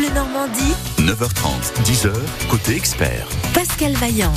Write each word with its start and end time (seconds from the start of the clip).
Bleu 0.00 0.08
Normandie, 0.14 0.74
9h30, 0.98 1.74
10h, 1.84 2.10
côté 2.48 2.74
expert. 2.74 3.26
Pascal 3.52 3.92
Vaillant. 3.96 4.32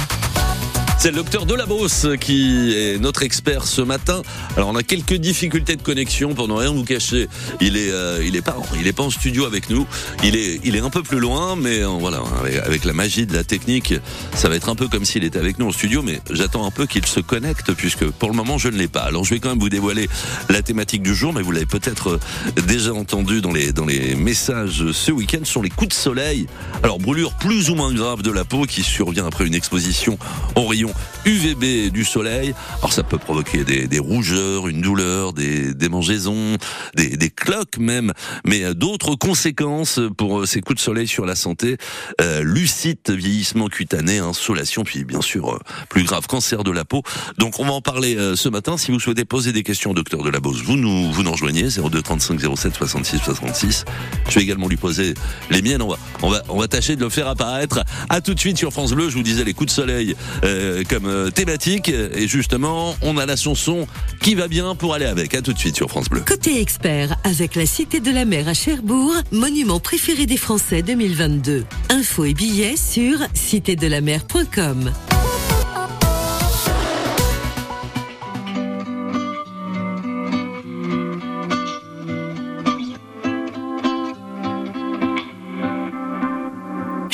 C'est 1.04 1.10
le 1.10 1.18
docteur 1.18 1.46
Delabos 1.46 2.16
qui 2.18 2.74
est 2.78 2.98
notre 2.98 3.24
expert 3.24 3.66
ce 3.66 3.82
matin. 3.82 4.22
Alors 4.56 4.70
on 4.70 4.76
a 4.78 4.84
quelques 4.84 5.16
difficultés 5.16 5.76
de 5.76 5.82
connexion 5.82 6.34
pour 6.34 6.48
ne 6.48 6.54
rien 6.54 6.72
vous 6.72 6.86
cacher. 6.86 7.28
Il 7.60 7.76
est, 7.76 7.92
euh, 7.92 8.24
il 8.26 8.38
est 8.38 8.42
pas, 8.42 8.56
il 8.80 8.88
est 8.88 8.94
pas 8.94 9.04
en 9.04 9.10
studio 9.10 9.44
avec 9.44 9.70
nous. 9.70 9.86
Il 10.24 10.38
est, 10.38 10.62
il 10.64 10.78
est 10.78 10.80
un 10.80 10.90
peu 10.90 11.04
plus 11.04 11.20
loin, 11.20 11.58
mais 11.58 11.84
euh, 11.84 11.88
voilà, 11.88 12.24
avec, 12.64 12.86
la 12.86 12.94
magie 12.94 13.26
de 13.26 13.34
la 13.34 13.44
technique, 13.44 13.94
ça 14.34 14.48
va 14.48 14.56
être 14.56 14.70
un 14.70 14.76
peu 14.76 14.88
comme 14.88 15.04
s'il 15.04 15.26
était 15.26 15.40
avec 15.40 15.60
nous 15.60 15.68
en 15.68 15.72
studio. 15.74 16.04
Mais 16.04 16.22
j'attends 16.32 16.66
un 16.66 16.72
peu 16.72 16.86
qu'il 16.86 17.06
se 17.06 17.20
connecte 17.20 17.74
puisque 17.74 18.10
pour 18.10 18.30
le 18.30 18.38
moment 18.38 18.58
je 18.58 18.70
ne 18.70 18.78
l'ai 18.78 18.88
pas. 18.88 19.02
Alors 19.02 19.26
je 19.26 19.32
vais 19.32 19.42
quand 19.42 19.50
même 19.50 19.60
vous 19.60 19.68
dévoiler 19.68 20.08
la 20.48 20.62
thématique 20.62 21.04
du 21.04 21.14
jour, 21.14 21.34
mais 21.34 21.42
vous 21.42 21.52
l'avez 21.52 21.66
peut-être 21.66 22.12
euh, 22.12 22.62
déjà 22.66 22.94
entendu 22.94 23.42
dans 23.42 23.52
les, 23.52 23.74
dans 23.74 23.86
les 23.86 24.16
messages 24.16 24.90
ce 24.94 25.12
week-end 25.12 25.44
sur 25.44 25.62
les 25.62 25.70
coups 25.70 25.90
de 25.90 25.94
soleil. 25.96 26.48
Alors 26.82 26.98
brûlure 26.98 27.34
plus 27.34 27.70
ou 27.70 27.76
moins 27.76 27.94
grave 27.94 28.22
de 28.22 28.32
la 28.32 28.46
peau 28.46 28.64
qui 28.64 28.84
survient 28.84 29.26
après 29.26 29.46
une 29.46 29.56
exposition 29.56 30.18
au 30.56 30.66
rayon 30.66 30.93
UVB 31.26 31.92
du 31.92 32.04
soleil. 32.04 32.54
Alors 32.80 32.94
ça 32.94 33.04
peut 33.04 33.18
provoquer 33.18 33.64
des, 33.64 33.88
des 33.88 34.00
rougeurs, 34.00 34.68
une 34.68 34.82
douleur, 34.82 35.34
des 35.34 35.74
démangeaisons, 35.74 36.58
des, 36.96 37.18
des 37.18 37.30
cloques 37.30 37.78
même, 37.78 38.14
mais 38.46 38.64
euh, 38.64 38.74
d'autres 38.74 39.16
conséquences 39.16 40.00
pour 40.18 40.40
euh, 40.42 40.46
ces 40.46 40.62
coups 40.62 40.78
de 40.78 40.84
soleil 40.84 41.08
sur 41.08 41.26
la 41.26 41.36
santé. 41.36 41.78
Euh, 42.22 42.44
lucite, 42.44 43.10
vieillissement 43.10 43.68
cutané, 43.68 44.20
insolation, 44.20 44.84
puis 44.84 45.04
bien 45.04 45.22
sûr, 45.22 45.54
euh, 45.54 45.60
plus 45.90 46.04
grave, 46.04 46.28
cancer 46.28 46.64
de 46.64 46.72
la 46.72 46.86
peau. 46.86 47.04
Donc 47.38 47.60
on 47.60 47.66
va 47.66 47.72
en 47.72 47.82
parler 47.82 48.18
euh, 48.18 48.36
ce 48.36 48.50
matin. 48.50 48.78
Si 48.78 48.92
vous 48.92 49.00
souhaitez 49.00 49.26
poser 49.26 49.54
des 49.54 49.64
questions 49.64 49.92
au 49.92 49.94
docteur 49.94 50.24
de 50.24 50.30
la 50.30 50.40
Beauce, 50.40 50.62
vous 50.64 50.76
nous, 50.76 51.12
vous 51.12 51.24
nous 51.24 51.32
rejoignez, 51.32 51.68
02 51.70 52.02
35 52.02 52.40
07 52.56 52.74
66 52.76 53.20
66. 53.20 53.86
Je 54.30 54.36
vais 54.36 54.42
également 54.42 54.68
lui 54.68 54.78
poser 54.78 55.14
les 55.50 55.62
miennes. 55.62 55.82
On 55.82 55.90
va, 55.90 55.98
on 56.22 56.30
va, 56.30 56.44
on 56.50 56.60
va 56.60 56.68
tâcher 56.68 56.96
de 56.96 57.02
le 57.02 57.10
faire 57.10 57.28
apparaître. 57.28 57.84
À 58.10 58.22
tout 58.22 58.34
de 58.34 58.40
suite 58.40 58.58
sur 58.58 58.72
France 58.72 58.92
Bleu. 58.94 59.10
Je 59.10 59.16
vous 59.16 59.24
disais 59.24 59.44
les 59.44 59.54
coups 59.54 59.68
de 59.68 59.76
soleil 59.76 60.16
euh, 60.44 60.83
comme 60.86 61.06
euh, 61.06 61.30
thématique. 61.30 61.90
Et 61.90 62.28
justement, 62.28 62.96
on 63.02 63.18
a 63.18 63.26
la 63.26 63.36
chanson 63.36 63.88
qui 64.22 64.36
va 64.36 64.48
bien 64.48 64.76
pour 64.76 64.94
aller 64.94 65.06
avec. 65.06 65.34
À 65.36 65.42
tout 65.42 65.54
de 65.54 65.60
suite 65.60 65.76
sur 65.76 65.90
France 65.90 66.10
Bleu. 66.10 66.22
Côté 66.26 66.62
expert, 66.62 67.18
avec 67.24 67.56
la 67.56 67.66
Cité 67.66 68.00
de 68.00 68.12
la 68.12 68.26
Mer 68.26 68.48
à 68.48 68.54
Cherbourg, 68.54 69.14
monument 69.32 69.80
préféré 69.80 70.26
des 70.26 70.38
Français 70.38 70.82
2022. 70.82 71.66
Infos 71.90 72.26
et 72.26 72.34
billets 72.34 72.78
sur 72.78 73.18
citédelamer.com. 73.34 74.92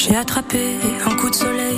J'ai 0.09 0.15
attrapé 0.15 0.77
un 1.05 1.15
coup 1.17 1.29
de 1.29 1.35
soleil, 1.35 1.77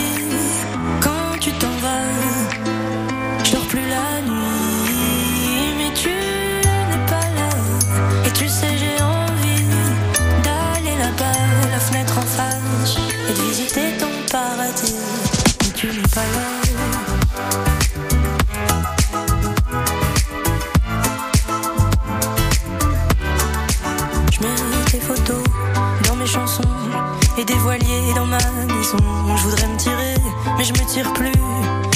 Mais 30.61 30.65
je 30.65 30.73
me 30.73 30.87
tire 30.87 31.11
plus. 31.13 31.31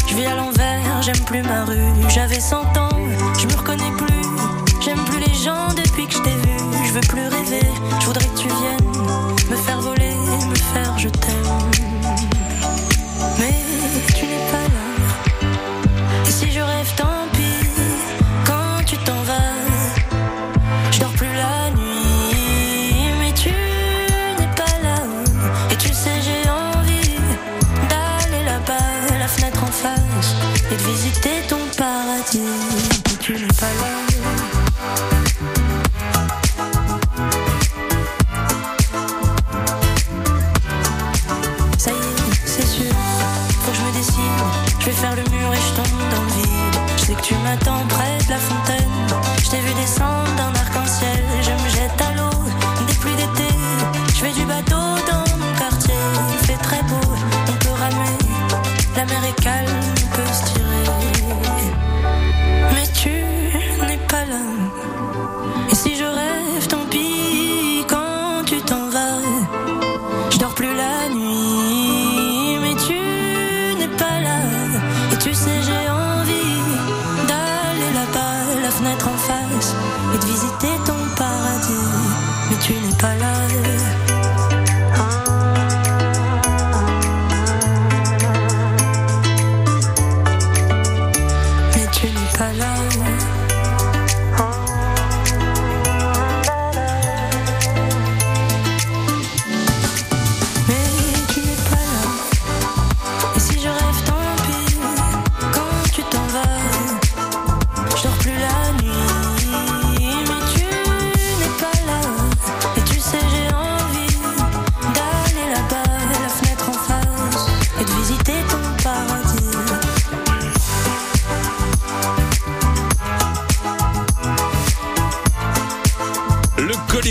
Je 0.07 0.15
vis 0.15 0.25
à 0.25 0.35
l'envers, 0.35 1.01
j'aime 1.01 1.19
plus 1.25 1.43
ma 1.43 1.65
rue. 1.65 1.93
J'avais 2.09 2.39
100 2.39 2.61
ans, 2.77 2.97
je 3.39 3.45
me 3.45 3.55
reconnais 3.55 3.91
plus. 3.97 4.21
J'aime 4.83 5.03
plus 5.05 5.19
les 5.19 5.33
gens 5.35 5.67
depuis 5.75 6.07
que 6.07 6.13
je 6.13 6.19
t'ai 6.19 6.31
vu. 6.31 6.57
Je 6.87 6.93
veux 6.93 7.01
plus 7.01 7.27
rêver, 7.27 7.67
Mais 33.65 33.77
tu 33.79 33.94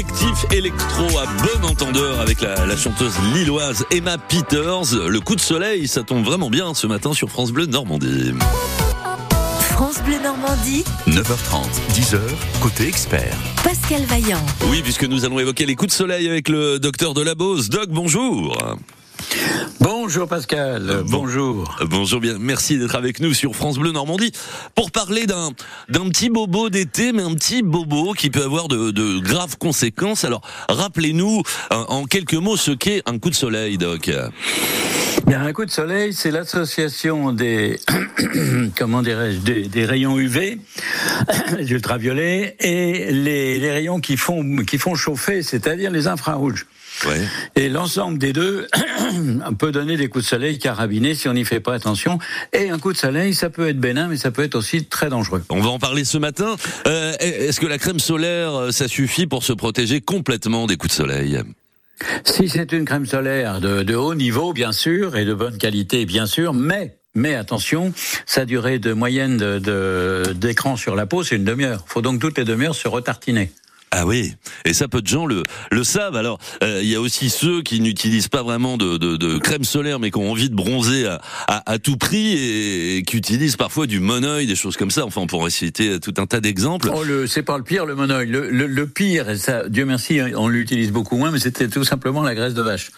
collectif 0.04 0.46
électro 0.52 1.04
à 1.18 1.26
bon 1.42 1.68
entendeur 1.68 2.20
avec 2.20 2.40
la, 2.40 2.66
la 2.66 2.76
chanteuse 2.76 3.14
lilloise 3.34 3.84
Emma 3.90 4.18
Peters. 4.18 5.08
Le 5.08 5.20
coup 5.20 5.36
de 5.36 5.40
soleil, 5.40 5.88
ça 5.88 6.02
tombe 6.02 6.24
vraiment 6.24 6.50
bien 6.50 6.74
ce 6.74 6.86
matin 6.86 7.12
sur 7.12 7.30
France 7.30 7.52
Bleu 7.52 7.66
Normandie. 7.66 8.32
France 9.72 10.00
Bleu 10.04 10.16
Normandie, 10.22 10.84
9h30, 11.08 11.66
10h, 11.94 12.18
côté 12.60 12.86
expert. 12.86 13.36
Pascal 13.62 14.02
Vaillant. 14.02 14.44
Oui, 14.68 14.82
puisque 14.82 15.04
nous 15.04 15.24
allons 15.24 15.40
évoquer 15.40 15.66
les 15.66 15.74
coups 15.74 15.90
de 15.90 15.96
soleil 15.96 16.28
avec 16.28 16.48
le 16.48 16.78
docteur 16.78 17.14
de 17.14 17.22
la 17.22 17.34
Beauce. 17.34 17.70
Doc, 17.70 17.88
bonjour. 17.90 18.56
Bonjour 19.80 20.28
Pascal, 20.28 20.88
Euh, 20.90 21.02
bon. 21.02 21.18
bonjour. 21.20 21.76
Euh, 21.80 21.86
Bonjour, 21.88 22.20
bien. 22.20 22.36
Merci 22.38 22.78
d'être 22.78 22.94
avec 22.94 23.20
nous 23.20 23.34
sur 23.34 23.54
France 23.56 23.78
Bleu 23.78 23.92
Normandie 23.92 24.32
pour 24.74 24.90
parler 24.90 25.26
d'un 25.26 25.50
d'un 25.88 26.08
petit 26.08 26.30
bobo 26.30 26.68
d'été, 26.70 27.12
mais 27.12 27.22
un 27.22 27.34
petit 27.34 27.62
bobo 27.62 28.12
qui 28.12 28.30
peut 28.30 28.42
avoir 28.44 28.68
de, 28.68 28.90
de 28.90 29.18
graves 29.18 29.56
conséquences. 29.58 30.24
Alors, 30.24 30.42
rappelez-nous 30.68 31.42
euh, 31.72 31.76
en 31.88 32.04
quelques 32.04 32.34
mots 32.34 32.56
ce 32.56 32.70
qu'est 32.70 33.02
un 33.06 33.18
coup 33.18 33.30
de 33.30 33.34
soleil, 33.34 33.78
Doc. 33.78 34.10
Bien, 35.26 35.42
un 35.42 35.52
coup 35.52 35.64
de 35.64 35.70
soleil, 35.70 36.12
c'est 36.12 36.30
l'association 36.30 37.32
des, 37.32 37.80
comment 38.78 39.00
dirais-je, 39.02 39.38
des, 39.38 39.62
des 39.68 39.84
rayons 39.86 40.18
UV, 40.18 40.58
les 41.56 41.70
ultraviolets, 41.72 42.56
et 42.60 43.10
les, 43.12 43.58
les 43.58 43.70
rayons 43.72 44.00
qui 44.00 44.16
font, 44.16 44.56
qui 44.66 44.76
font 44.78 44.94
chauffer, 44.94 45.42
c'est-à-dire 45.42 45.90
les 45.90 46.08
infrarouges. 46.08 46.66
Ouais. 47.06 47.20
Et 47.56 47.68
l'ensemble 47.68 48.18
des 48.18 48.32
deux 48.32 48.66
peut 49.58 49.72
donner 49.72 49.96
des 49.96 50.08
coups 50.08 50.24
de 50.24 50.28
soleil 50.28 50.58
carabinés 50.58 51.14
si 51.14 51.28
on 51.28 51.34
n'y 51.34 51.44
fait 51.44 51.60
pas 51.60 51.74
attention. 51.74 52.18
Et 52.52 52.70
un 52.70 52.78
coup 52.78 52.92
de 52.92 52.96
soleil, 52.98 53.34
ça 53.34 53.50
peut 53.50 53.68
être 53.68 53.78
bénin, 53.80 54.08
mais 54.08 54.16
ça 54.16 54.30
peut 54.30 54.42
être 54.42 54.54
aussi 54.54 54.84
très 54.84 55.08
dangereux. 55.08 55.44
On 55.50 55.60
va 55.60 55.68
en 55.70 55.78
parler 55.78 56.04
ce 56.04 56.18
matin. 56.18 56.56
Euh, 56.86 57.12
Est-ce 57.20 57.60
que 57.60 57.66
la 57.66 57.78
crème 57.78 57.98
solaire, 57.98 58.54
euh, 58.54 58.70
ça 58.70 58.88
suffit 58.88 59.26
pour 59.26 59.42
se 59.44 59.52
protéger 59.52 60.00
complètement 60.00 60.66
des 60.66 60.76
coups 60.76 60.92
de 60.92 60.96
soleil? 60.96 61.40
Si 62.24 62.48
c'est 62.48 62.72
une 62.72 62.84
crème 62.84 63.06
solaire 63.06 63.60
de, 63.60 63.82
de 63.82 63.94
haut 63.94 64.14
niveau, 64.14 64.52
bien 64.52 64.72
sûr, 64.72 65.16
et 65.16 65.24
de 65.24 65.34
bonne 65.34 65.58
qualité, 65.58 66.06
bien 66.06 66.26
sûr, 66.26 66.52
mais 66.54 66.96
mais 67.16 67.36
attention, 67.36 67.92
sa 68.26 68.44
durée 68.44 68.80
de 68.80 68.92
moyenne 68.92 69.36
de- 69.36 69.60
de- 69.60 70.32
d'écran 70.32 70.74
sur 70.76 70.96
la 70.96 71.06
peau, 71.06 71.22
c'est 71.22 71.36
une 71.36 71.44
demi-heure. 71.44 71.84
faut 71.86 72.02
donc 72.02 72.20
toutes 72.20 72.36
les 72.38 72.44
demi-heures 72.44 72.74
se 72.74 72.88
retartiner. 72.88 73.52
Ah 73.96 74.06
oui, 74.06 74.34
et 74.64 74.74
ça 74.74 74.88
peu 74.88 75.00
de 75.00 75.06
gens 75.06 75.24
le, 75.24 75.44
le 75.70 75.84
savent. 75.84 76.16
Alors, 76.16 76.40
euh, 76.64 76.80
il 76.82 76.88
y 76.88 76.96
a 76.96 77.00
aussi 77.00 77.30
ceux 77.30 77.62
qui 77.62 77.78
n'utilisent 77.80 78.26
pas 78.26 78.42
vraiment 78.42 78.76
de, 78.76 78.96
de, 78.96 79.16
de 79.16 79.38
crème 79.38 79.62
solaire, 79.62 80.00
mais 80.00 80.10
qui 80.10 80.18
ont 80.18 80.32
envie 80.32 80.50
de 80.50 80.54
bronzer 80.56 81.06
à, 81.06 81.20
à, 81.46 81.72
à 81.74 81.78
tout 81.78 81.96
prix 81.96 82.32
et, 82.32 82.96
et 82.96 83.02
qui 83.04 83.16
utilisent 83.16 83.56
parfois 83.56 83.86
du 83.86 84.00
monoeil, 84.00 84.48
des 84.48 84.56
choses 84.56 84.76
comme 84.76 84.90
ça. 84.90 85.04
Enfin, 85.04 85.20
on 85.20 85.28
pourrait 85.28 85.50
citer 85.50 86.00
tout 86.00 86.14
un 86.16 86.26
tas 86.26 86.40
d'exemples. 86.40 86.90
Oh, 86.92 87.04
c'est 87.28 87.44
pas 87.44 87.56
le 87.56 87.62
pire, 87.62 87.86
le 87.86 87.94
monoeil. 87.94 88.26
Le, 88.28 88.50
le, 88.50 88.66
le 88.66 88.86
pire, 88.88 89.26
ça, 89.36 89.68
Dieu 89.68 89.84
merci, 89.84 90.20
on 90.34 90.48
l'utilise 90.48 90.90
beaucoup 90.90 91.16
moins, 91.16 91.30
mais 91.30 91.38
c'était 91.38 91.68
tout 91.68 91.84
simplement 91.84 92.22
la 92.22 92.34
graisse 92.34 92.54
de 92.54 92.62
vache. 92.62 92.90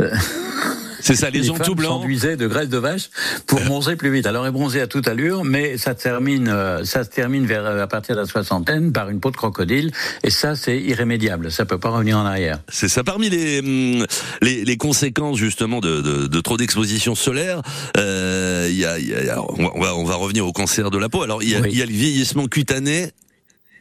Euh, 0.00 0.10
C'est 1.00 1.14
ça, 1.16 1.30
les, 1.30 1.42
femmes 1.42 1.58
tout 1.64 1.74
blancs. 1.74 2.00
s'enduisaient 2.00 2.36
de 2.36 2.46
graisse 2.46 2.68
de 2.68 2.78
vache 2.78 3.10
pour 3.46 3.60
bronzer 3.60 3.96
plus 3.96 4.12
vite. 4.12 4.26
Alors, 4.26 4.46
elles 4.46 4.52
bronzaient 4.52 4.80
à 4.80 4.86
toute 4.86 5.08
allure, 5.08 5.44
mais 5.44 5.78
ça 5.78 5.94
termine, 5.94 6.48
euh, 6.48 6.84
ça 6.84 7.04
se 7.04 7.10
termine 7.10 7.46
vers 7.46 7.64
euh, 7.64 7.82
à 7.82 7.86
partir 7.86 8.14
de 8.16 8.20
la 8.20 8.26
soixantaine 8.26 8.92
par 8.92 9.08
une 9.10 9.20
peau 9.20 9.30
de 9.30 9.36
crocodile, 9.36 9.92
et 10.22 10.30
ça, 10.30 10.54
c'est 10.56 10.78
irrémédiable. 10.80 11.50
Ça 11.50 11.64
peut 11.64 11.78
pas 11.78 11.90
revenir 11.90 12.18
en 12.18 12.24
arrière. 12.26 12.60
C'est 12.68 12.88
ça. 12.88 13.02
Parmi 13.04 13.30
les, 13.30 13.60
hum, 13.60 14.06
les, 14.42 14.64
les 14.64 14.76
conséquences 14.76 15.38
justement 15.38 15.80
de, 15.80 16.00
de, 16.00 16.26
de 16.26 16.40
trop 16.40 16.56
d'exposition 16.56 17.14
solaire, 17.14 17.62
euh, 17.96 18.66
il 18.70 18.76
y 18.76 18.84
a, 18.84 18.98
y 18.98 19.28
a- 19.30 19.40
on, 19.42 19.80
va- 19.80 19.94
on 19.96 20.04
va, 20.04 20.14
revenir 20.14 20.46
au 20.46 20.52
cancer 20.52 20.90
de 20.90 20.98
la 20.98 21.08
peau. 21.08 21.22
Alors, 21.22 21.42
il 21.42 21.50
y 21.50 21.54
a, 21.56 21.60
Oui. 21.60 21.68
il 21.72 21.78
y 21.78 21.82
a 21.82 21.86
le 21.86 21.92
vieillissement 21.92 22.46
cutané, 22.46 23.10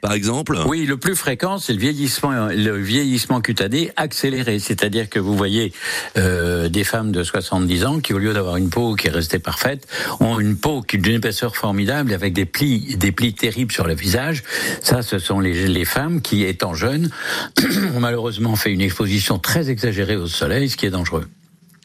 par 0.01 0.13
exemple? 0.13 0.57
Oui, 0.65 0.85
le 0.85 0.97
plus 0.97 1.15
fréquent, 1.15 1.57
c'est 1.57 1.73
le 1.73 1.79
vieillissement, 1.79 2.47
le 2.47 2.77
vieillissement 2.77 3.41
cutané 3.41 3.91
accéléré. 3.95 4.59
C'est-à-dire 4.59 5.09
que 5.09 5.19
vous 5.19 5.35
voyez 5.35 5.73
euh, 6.17 6.69
des 6.69 6.83
femmes 6.83 7.11
de 7.11 7.23
70 7.23 7.85
ans 7.85 7.99
qui, 7.99 8.13
au 8.13 8.17
lieu 8.17 8.33
d'avoir 8.33 8.57
une 8.57 8.69
peau 8.69 8.95
qui 8.95 9.07
est 9.07 9.11
restée 9.11 9.39
parfaite, 9.39 9.87
ont 10.19 10.39
une 10.39 10.57
peau 10.57 10.83
d'une 10.91 11.15
épaisseur 11.15 11.55
formidable 11.55 12.13
avec 12.13 12.33
des 12.33 12.45
plis, 12.45 12.95
des 12.97 13.11
plis 13.11 13.33
terribles 13.33 13.71
sur 13.71 13.87
le 13.87 13.95
visage. 13.95 14.43
Ça, 14.81 15.01
ce 15.01 15.19
sont 15.19 15.39
les, 15.39 15.67
les 15.67 15.85
femmes 15.85 16.21
qui, 16.21 16.43
étant 16.43 16.73
jeunes, 16.73 17.09
ont 17.95 17.99
malheureusement 17.99 18.55
fait 18.55 18.71
une 18.71 18.81
exposition 18.81 19.39
très 19.39 19.69
exagérée 19.69 20.15
au 20.15 20.27
soleil, 20.27 20.69
ce 20.69 20.77
qui 20.77 20.85
est 20.85 20.91
dangereux. 20.91 21.25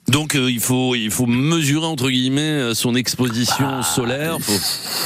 Donc 0.09 0.35
euh, 0.37 0.51
il 0.51 0.61
faut 0.61 0.95
il 0.95 1.11
faut 1.11 1.27
mesurer 1.27 1.87
entre 1.87 2.11
guillemets 2.11 2.41
euh, 2.43 2.75
son 2.75 2.95
exposition 2.95 3.83
solaire. 3.83 4.37
Faut- 4.41 4.53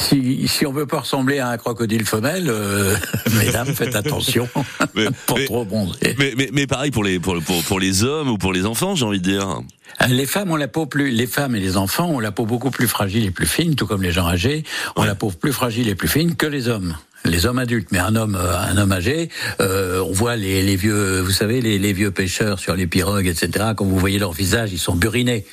Si, 0.09 0.47
si 0.47 0.65
on 0.65 0.73
veut 0.73 0.85
pas 0.85 0.99
ressembler 0.99 1.39
à 1.39 1.49
un 1.49 1.57
crocodile 1.57 2.05
femelle, 2.05 2.47
euh, 2.49 2.95
mesdames, 3.37 3.73
faites 3.73 3.95
attention 3.95 4.47
Mais- 4.95 5.07
mais- 5.35 5.45
trop 5.45 5.63
bronzer. 5.63 6.15
Mais, 6.19 6.33
mais, 6.37 6.49
mais 6.51 6.67
pareil 6.67 6.91
pour 6.91 7.03
les 7.03 7.19
pour, 7.19 7.41
pour, 7.41 7.63
pour 7.63 7.79
les 7.79 8.03
hommes 8.03 8.29
ou 8.29 8.37
pour 8.37 8.51
les 8.51 8.65
enfants, 8.65 8.95
j'ai 8.95 9.05
envie 9.05 9.19
de 9.21 9.29
dire. 9.31 9.61
Les 10.09 10.25
femmes 10.25 10.51
ont 10.51 10.55
la 10.57 10.67
peau 10.67 10.85
plus, 10.85 11.11
les 11.11 11.27
femmes 11.27 11.55
et 11.55 11.59
les 11.59 11.75
enfants 11.77 12.09
ont 12.09 12.19
la 12.19 12.31
peau 12.31 12.45
beaucoup 12.45 12.71
plus 12.71 12.87
fragile 12.87 13.25
et 13.25 13.31
plus 13.31 13.47
fine, 13.47 13.75
tout 13.75 13.87
comme 13.87 14.03
les 14.03 14.11
gens 14.11 14.27
âgés 14.27 14.63
ont 14.95 15.03
la 15.03 15.15
peau 15.15 15.29
plus 15.31 15.51
fragile 15.53 15.87
et 15.89 15.95
plus 15.95 16.07
fine 16.07 16.35
que 16.35 16.45
les 16.45 16.67
hommes. 16.67 16.95
Les 17.25 17.45
hommes 17.45 17.59
adultes, 17.59 17.89
mais 17.91 17.99
un 17.99 18.15
homme, 18.15 18.35
euh, 18.35 18.57
un 18.57 18.77
homme 18.77 18.91
âgé, 18.91 19.29
euh, 19.59 20.01
on 20.01 20.11
voit 20.11 20.35
les, 20.35 20.63
les 20.63 20.75
vieux, 20.75 21.19
vous 21.19 21.31
savez, 21.31 21.61
les, 21.61 21.77
les 21.77 21.93
vieux 21.93 22.11
pêcheurs 22.11 22.59
sur 22.59 22.75
les 22.75 22.87
pirogues, 22.87 23.27
etc. 23.27 23.67
Quand 23.75 23.85
vous 23.85 23.99
voyez 23.99 24.19
leur 24.19 24.31
visage, 24.31 24.71
ils 24.71 24.79
sont 24.79 24.95
burinés. 24.95 25.45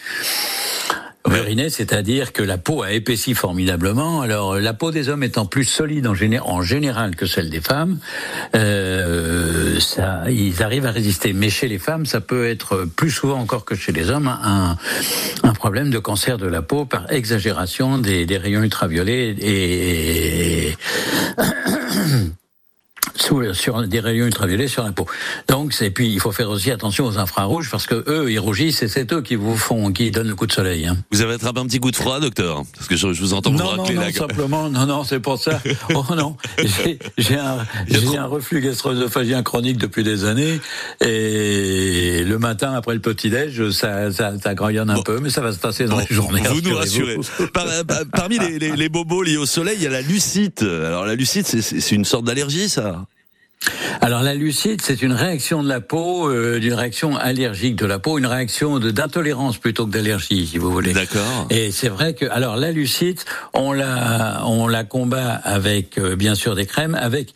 Burinés, 1.29 1.71
c'est-à-dire 1.71 2.33
que 2.33 2.41
la 2.41 2.57
peau 2.57 2.85
a 2.85 2.93
épaissi 2.93 3.35
formidablement. 3.35 4.21
Alors, 4.21 4.61
la 4.61 4.75
peau 4.75 4.93
des 4.93 5.09
hommes 5.09 5.25
étant 5.25 5.45
plus 5.45 5.65
solide 5.65 6.07
en, 6.07 6.15
géné- 6.15 6.39
en 6.41 6.63
général 6.63 7.17
que 7.17 7.27
celle 7.27 7.51
des 7.51 7.61
femmes, 7.61 7.99
euh, 8.55 9.66
ils 10.28 10.62
arrivent 10.62 10.87
à 10.87 10.90
résister. 10.90 11.32
Mais 11.32 11.50
chez 11.50 11.69
les 11.69 11.78
femmes, 11.78 12.06
ça 12.06 12.20
peut 12.20 12.46
être 12.49 12.84
plus 12.84 13.11
souvent 13.11 13.38
encore 13.38 13.64
que 13.64 13.75
chez 13.75 13.93
les 13.93 14.11
hommes 14.11 14.28
un, 14.28 14.76
un 15.43 15.52
problème 15.52 15.90
de 15.90 15.99
cancer 15.99 16.38
de 16.38 16.46
la 16.46 16.62
peau 16.62 16.84
par 16.84 17.11
exagération 17.12 17.99
des 17.99 18.37
rayons 18.37 18.62
ultraviolets 18.62 19.37
et, 19.38 20.76
sous, 23.17 23.55
sur 23.55 23.87
des 23.87 24.01
rayons 24.01 24.27
ultraviolets 24.27 24.69
sur 24.69 24.85
la 24.85 24.93
peau. 24.93 25.07
Donc, 25.49 25.73
c'est 25.73 25.91
puis 25.91 26.13
il 26.13 26.21
faut 26.21 26.33
faire 26.33 26.51
aussi 26.51 26.71
attention 26.71 27.07
aux 27.07 27.19
infrarouges 27.19 27.71
parce 27.71 27.87
que 27.87 28.05
eux, 28.09 28.31
ils 28.31 28.39
rougissent 28.39 28.83
et 28.83 28.89
c'est 28.89 29.13
eux 29.13 29.23
qui 29.23 29.35
vous 29.35 29.57
font, 29.57 29.93
qui 29.93 30.11
donnent 30.11 30.29
le 30.29 30.35
coup 30.35 30.47
de 30.47 30.53
soleil. 30.53 30.87
Hein. 30.87 30.97
Vous 31.13 31.21
avez 31.23 31.35
attrapé 31.35 31.61
un 31.61 31.67
petit 31.67 31.81
coup 31.81 31.91
de 31.91 31.97
froid, 31.97 32.21
docteur? 32.21 32.63
Parce 32.77 32.89
que 32.89 32.97
je, 32.97 33.13
je 33.13 33.21
vous 33.21 33.35
entends 33.35 33.51
vous 33.51 33.59
Non, 33.59 33.77
non, 33.77 34.11
simplement, 34.13 34.69
non, 34.71 34.87
non, 34.87 35.05
c'est 35.05 35.21
pour 35.21 35.39
ça. 35.39 35.61
Oh 35.95 36.05
non, 36.15 36.37
j'ai- 36.59 36.99
un, 37.39 37.59
j'ai 37.89 38.17
un 38.19 38.27
reflux 38.27 38.61
gastro-œsophagien 38.61 39.43
chronique 39.43 39.79
depuis 39.79 40.03
des 40.05 40.25
années, 40.25 40.61
et 41.01 42.23
le 42.25 42.39
matin 42.39 42.73
après 42.75 42.95
le 42.95 43.01
petit-déj, 43.01 43.71
ça, 43.71 44.13
ça, 44.13 44.33
ça 44.43 44.55
grognonne 44.55 44.91
un 44.91 45.03
peu, 45.03 45.21
mais 45.21 45.31
ça 45.31 45.41
va 45.41 45.53
se 45.53 45.59
passer 45.59 45.85
dans 45.87 45.99
les 45.99 46.07
journées. 46.11 46.43
Vous 46.49 46.61
nous 46.61 46.77
rassurez. 46.77 47.17
Par- 47.53 47.67
par- 47.87 48.03
parmi 48.13 48.39
les, 48.39 48.59
les, 48.59 48.77
les 48.77 48.89
bobos 48.89 49.23
liés 49.23 49.37
au 49.37 49.47
soleil, 49.47 49.77
il 49.79 49.85
y 49.85 49.87
a 49.87 49.91
la 49.91 50.03
lucite. 50.03 50.63
Alors 50.63 51.07
la 51.07 51.15
lucite, 51.15 51.47
c'est 51.47 51.93
une 51.95 52.05
sorte 52.05 52.25
d'allergie, 52.25 52.69
ça? 52.69 53.06
Alors 54.06 54.23
la 54.23 54.35
lucide, 54.35 54.82
c'est 54.82 55.03
une 55.03 55.12
réaction 55.12 55.62
de 55.62 55.69
la 55.69 55.81
peau, 55.81 56.29
euh, 56.31 56.61
d'une 56.61 56.75
réaction 56.75 57.17
allergique 57.17 57.76
de 57.76 57.87
la 57.87 57.99
peau, 57.99 58.19
une 58.19 58.26
réaction 58.26 58.79
de 58.79 58.91
d'intolérance 58.91 59.58
plutôt 59.58 59.87
que 59.87 59.91
d'allergie, 59.91 60.47
si 60.47 60.58
vous 60.58 60.70
voulez. 60.70 60.93
D'accord. 60.93 61.47
Et 61.50 61.73
c'est 61.73 61.88
vrai 61.88 62.14
que, 62.14 62.25
alors 62.26 62.56
la 62.56 62.70
lucide, 62.70 63.19
on 63.53 63.73
la, 63.73 64.43
on 64.47 64.69
la 64.69 64.85
combat 64.85 65.32
avec 65.43 65.99
euh, 65.99 66.14
bien 66.14 66.35
sûr 66.35 66.55
des 66.55 66.67
crèmes, 66.67 66.94
avec 66.94 67.34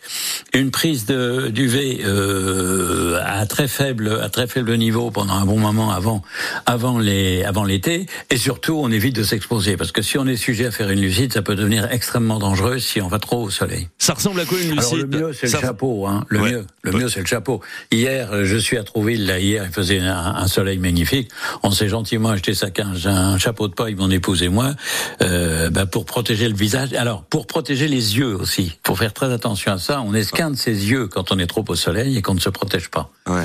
une 0.55 0.71
prise 0.71 1.07
de 1.07 1.49
d'UV 1.49 2.03
euh, 2.05 3.21
à 3.25 3.47
très 3.47 3.67
faible, 3.67 4.21
à 4.23 4.29
très 4.29 4.47
faible 4.47 4.77
niveau 4.77 5.11
pendant 5.11 5.35
un 5.35 5.47
bon 5.47 5.59
moment 5.59 5.91
avant, 5.91 6.23
avant 6.67 6.99
les, 6.99 7.43
avant 7.43 7.65
l'été, 7.65 8.07
et 8.31 8.37
surtout 8.37 8.79
on 8.81 8.91
évite 8.91 9.17
de 9.17 9.25
s'exposer 9.25 9.77
parce 9.77 9.93
que 9.93 10.03
si 10.03 10.19
on 10.19 10.27
est 10.27 10.37
sujet 10.37 10.67
à 10.67 10.71
faire 10.71 10.91
une 10.91 11.01
lucide, 11.01 11.33
ça 11.33 11.43
peut 11.43 11.57
devenir 11.57 11.89
extrêmement 11.91 12.39
dangereux 12.39 12.79
si 12.79 13.01
on 13.01 13.09
va 13.09 13.19
trop 13.19 13.43
au 13.43 13.51
soleil. 13.51 13.89
Ça 13.99 14.15
ressemble 14.15 14.41
à 14.41 14.45
quoi 14.45 14.59
une 14.59 14.71
lucite 14.71 14.93
Alors 14.93 14.97
le 14.97 15.07
mieux 15.07 15.33
c'est 15.33 15.53
le 15.53 15.61
chapeau, 15.61 16.07
hein. 16.07 16.10
Le 16.29 16.41
Ouais. 16.41 16.51
mieux, 16.53 16.67
le 16.83 16.93
mieux 16.93 17.09
c'est 17.09 17.21
le 17.21 17.27
chapeau. 17.27 17.61
Hier, 17.93 18.33
euh, 18.33 18.45
je 18.45 18.57
suis 18.57 18.77
à 18.77 18.85
Trouville. 18.85 19.27
Là 19.27 19.39
hier, 19.39 19.65
il 19.67 19.73
faisait 19.73 20.01
un, 20.01 20.17
un 20.37 20.47
soleil 20.47 20.79
magnifique. 20.79 21.31
On 21.63 21.71
s'est 21.71 21.89
gentiment 21.89 22.31
acheté 22.31 22.55
ça, 22.55 22.67
un, 22.79 23.07
un 23.17 23.39
chapeau 23.39 23.69
de 23.69 23.75
paille, 23.75 23.95
mon 23.95 24.11
épouse 24.11 24.43
et 24.43 24.49
moi, 24.49 24.75
euh, 25.23 25.71
bah, 25.71 25.87
pour 25.87 26.05
protéger 26.07 26.49
le 26.49 26.55
visage. 26.55 26.93
Alors 26.95 27.23
pour 27.25 27.47
protéger 27.47 27.89
les 27.89 28.19
yeux 28.19 28.35
aussi. 28.35 28.79
Faut 28.87 28.95
faire 28.97 29.13
très 29.13 29.33
attention 29.33 29.73
à 29.73 29.79
ça. 29.79 30.03
On 30.07 30.15
esquinte 30.15 30.57
ses 30.57 30.91
yeux 30.91 31.07
quand 31.09 31.33
on 31.33 31.39
est 31.39 31.47
trop 31.47 31.65
au 31.69 31.75
soleil 31.75 32.17
et 32.17 32.23
qu'on 32.23 32.35
ne 32.35 32.41
se 32.41 32.51
protège 32.51 32.89
pas. 32.89 33.11
Ouais. 33.29 33.45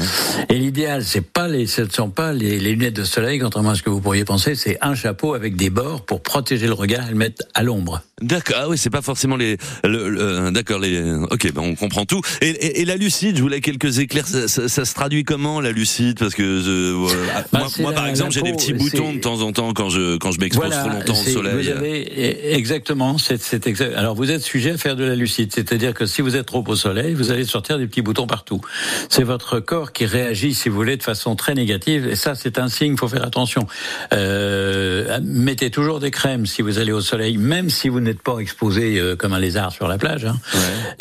Et 0.49 0.55
l'idéal, 0.55 1.03
c'est 1.03 1.21
pas 1.21 1.47
les, 1.47 1.67
ce 1.67 1.81
ne 1.81 1.89
sont 1.89 2.09
pas 2.09 2.33
les, 2.33 2.59
les 2.59 2.71
lunettes 2.71 2.95
de 2.95 3.03
soleil, 3.03 3.39
contrairement 3.39 3.71
à 3.71 3.75
ce 3.75 3.83
que 3.83 3.89
vous 3.89 4.01
pourriez 4.01 4.25
penser. 4.25 4.55
C'est 4.55 4.77
un 4.81 4.95
chapeau 4.95 5.33
avec 5.33 5.55
des 5.55 5.69
bords 5.69 6.05
pour 6.05 6.23
protéger 6.23 6.67
le 6.67 6.73
regard 6.73 7.07
et 7.07 7.11
le 7.11 7.17
mettre 7.17 7.43
à 7.53 7.63
l'ombre. 7.63 8.01
D'accord. 8.21 8.55
Ah 8.57 8.69
oui, 8.69 8.77
c'est 8.77 8.89
pas 8.89 9.01
forcément 9.01 9.35
les. 9.35 9.57
Le, 9.83 10.09
le- 10.09 10.51
D'accord. 10.51 10.79
Les. 10.79 11.01
Ok, 11.13 11.51
ben 11.53 11.61
on 11.61 11.75
comprend 11.75 12.05
tout. 12.05 12.21
Et, 12.41 12.54
et, 12.59 12.81
et 12.81 12.85
la 12.85 12.95
lucide, 12.97 13.37
je 13.37 13.41
voulais 13.41 13.61
quelques 13.61 13.99
éclairs. 13.99 14.27
Ça, 14.27 14.47
ça- 14.47 14.67
ça 14.67 14.85
se 14.85 14.93
traduit 14.93 15.23
comment 15.23 15.61
la 15.61 15.71
lucide? 15.71 16.17
Parce 16.19 16.33
que 16.35 16.91
voilà. 16.91 17.15
Bah, 17.51 17.59
moi, 17.59 17.67
c'est 17.69 17.81
moi, 17.81 17.91
la- 17.91 17.97
par 17.97 18.07
exemple, 18.07 18.31
j'ai 18.31 18.41
des 18.41 18.53
petits 18.53 18.73
boutons 18.73 19.13
de 19.13 19.19
temps 19.19 19.41
en 19.41 19.51
temps 19.51 19.73
quand 19.73 19.89
je 19.89 20.17
quand 20.17 20.31
je 20.31 20.39
m'expose 20.39 20.69
trop 20.69 20.89
longtemps 20.89 21.19
au 21.19 21.23
soleil. 21.29 21.53
Vous 21.63 21.69
avez 21.69 22.53
exactement, 22.55 23.17
c'est 23.17 23.41
c'est 23.41 23.67
exact. 23.67 23.93
Alors 23.95 24.15
vous 24.15 24.31
êtes 24.31 24.41
sujet 24.41 24.71
à 24.71 24.77
faire 24.77 24.95
de 24.95 25.03
la 25.03 25.15
lucide, 25.15 25.51
c'est-à-dire 25.53 25.93
que 25.93 26.05
si 26.05 26.21
vous 26.21 26.35
êtes 26.35 26.45
trop 26.45 26.63
au 26.67 26.75
soleil, 26.75 27.13
vous 27.13 27.31
allez 27.31 27.45
sortir 27.45 27.77
des 27.77 27.87
petits 27.87 28.01
boutons 28.01 28.27
partout. 28.27 28.61
C'est 29.09 29.23
votre 29.23 29.59
corps 29.59 29.91
qui 29.93 30.05
réagit, 30.05 30.53
si 30.53 30.69
vous 30.69 30.75
voulez, 30.75 30.97
de 30.97 31.03
façon 31.03 31.35
très 31.35 31.53
négative, 31.53 32.07
et 32.07 32.15
ça 32.15 32.35
c'est 32.35 32.59
un 32.59 32.67
signe. 32.69 32.93
Il 32.93 32.97
faut 32.99 33.07
faire 33.07 33.23
attention. 33.25 33.67
Euh, 34.13 35.19
mettez 35.23 35.69
toujours 35.71 35.99
des 35.99 36.11
crèmes 36.11 36.45
si 36.45 36.61
vous 36.61 36.79
allez 36.79 36.91
au 36.91 37.01
soleil, 37.01 37.37
même 37.37 37.69
si 37.69 37.89
vous 37.89 37.99
n'êtes 37.99 38.21
pas 38.21 38.37
exposé 38.39 38.99
euh, 38.99 39.15
comme 39.15 39.33
un 39.33 39.39
lézard 39.39 39.71
sur 39.71 39.87
la 39.87 39.97
plage. 39.97 40.25
Hein. 40.25 40.37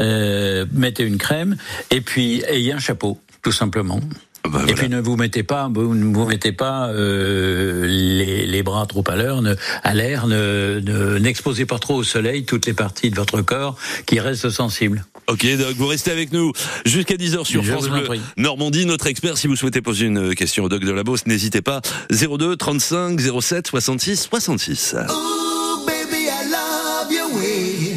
Euh, 0.00 0.66
mettez 0.72 1.02
une 1.04 1.18
crème 1.18 1.43
et 1.90 2.00
puis 2.00 2.42
ayez 2.48 2.72
un 2.72 2.78
chapeau, 2.78 3.18
tout 3.42 3.52
simplement. 3.52 4.00
Bah, 4.44 4.50
voilà. 4.58 4.72
Et 4.72 4.74
puis 4.74 4.88
ne 4.90 5.00
vous 5.00 5.16
mettez 5.16 5.42
pas, 5.42 5.70
vous 5.72 5.94
ne 5.94 6.14
vous 6.14 6.26
mettez 6.26 6.52
pas 6.52 6.88
euh, 6.88 7.86
les, 7.86 8.46
les 8.46 8.62
bras 8.62 8.84
trop 8.84 9.02
à 9.06 9.16
l'heure, 9.16 9.40
ne- 9.40 9.54
à 9.82 9.94
l'air, 9.94 10.26
ne- 10.26 10.80
ne- 10.84 11.16
n'exposez 11.18 11.64
pas 11.64 11.78
trop 11.78 11.94
au 11.96 12.02
soleil 12.04 12.44
toutes 12.44 12.66
les 12.66 12.74
parties 12.74 13.08
de 13.08 13.16
votre 13.16 13.40
corps 13.40 13.76
qui 14.04 14.20
restent 14.20 14.50
sensibles. 14.50 15.06
Ok, 15.28 15.46
Doc, 15.56 15.74
vous 15.76 15.86
restez 15.86 16.10
avec 16.10 16.30
nous 16.34 16.52
jusqu'à 16.84 17.14
10h 17.14 17.46
sur 17.46 17.62
Je 17.62 17.72
France 17.72 17.88
Bleu. 17.88 18.06
Normandie. 18.36 18.84
Notre 18.84 19.06
expert, 19.06 19.38
si 19.38 19.46
vous 19.46 19.56
souhaitez 19.56 19.80
poser 19.80 20.04
une 20.04 20.34
question 20.34 20.64
au 20.64 20.68
Doc 20.68 20.84
de 20.84 20.92
la 20.92 21.04
Beauce, 21.04 21.24
n'hésitez 21.26 21.62
pas. 21.62 21.80
02 22.10 22.56
35 22.56 23.18
07 23.40 23.66
66 23.68 24.28
66. 24.30 24.94
Ooh, 25.08 25.86
baby, 25.86 26.26
I 26.26 26.50
love 26.50 27.10
your 27.10 27.34
way 27.34 27.96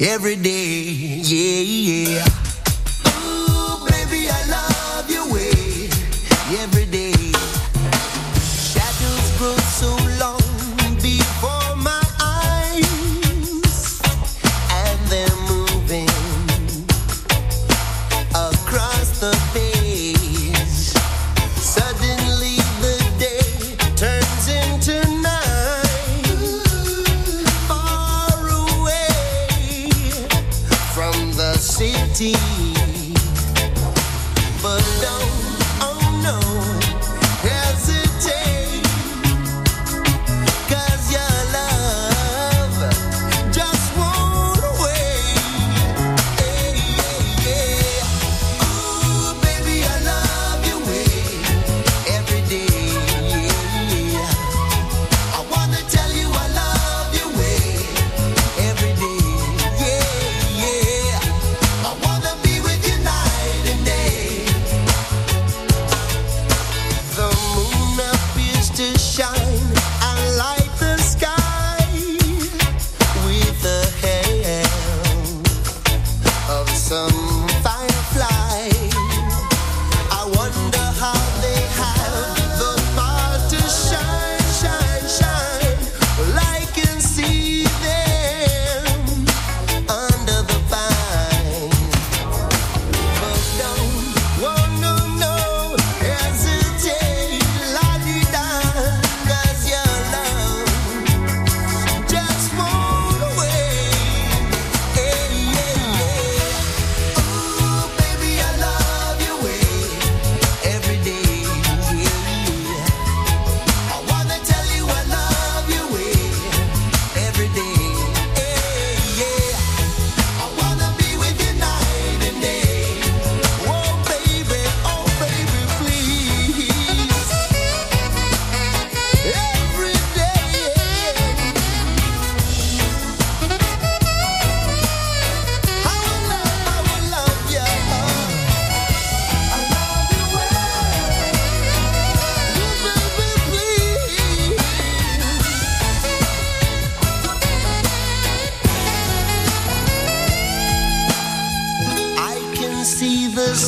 every 0.00 0.36
day. 0.38 1.20
Yeah, 1.22 2.08
yeah. 2.08 2.24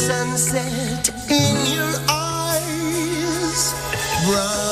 Sunset 0.07 1.09
in 1.31 1.57
your 1.75 1.95
eyes, 2.11 3.73
brown 4.27 4.64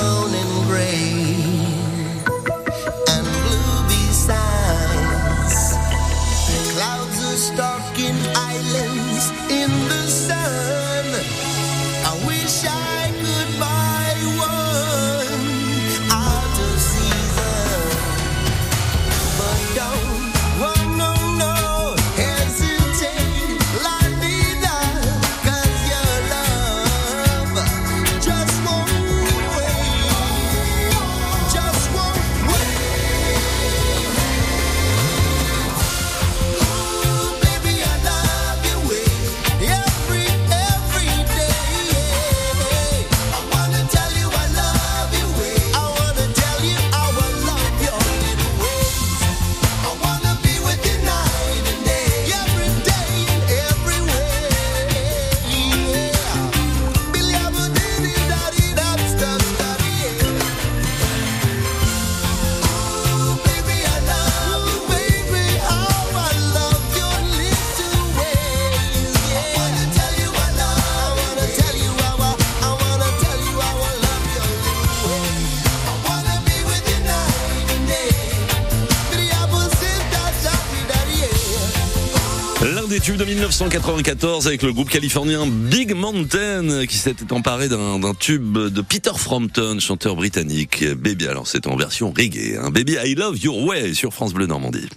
1994 83.53 84.47
avec 84.47 84.63
le 84.63 84.73
groupe 84.73 84.89
californien 84.89 85.47
Big 85.47 85.93
Mountain 85.95 86.87
qui 86.87 86.97
s'était 86.97 87.31
emparé 87.35 87.69
d'un 87.69 88.01
tube 88.19 88.57
de 88.57 88.81
Peter 88.81 89.11
Frampton, 89.15 89.77
chanteur 89.79 90.17
britannique. 90.17 90.83
Baby, 90.97 91.27
alors 91.29 91.47
c'était 91.47 91.69
en 91.69 91.77
version 91.77 92.15
reggae. 92.17 92.57
Hein. 92.59 92.71
Baby, 92.71 92.97
I 93.05 93.15
Love 93.15 93.39
Your 93.45 93.63
Way 93.67 93.93
sur 93.93 94.15
France 94.15 94.33
Bleu 94.33 94.47
Normandie. 94.47 94.89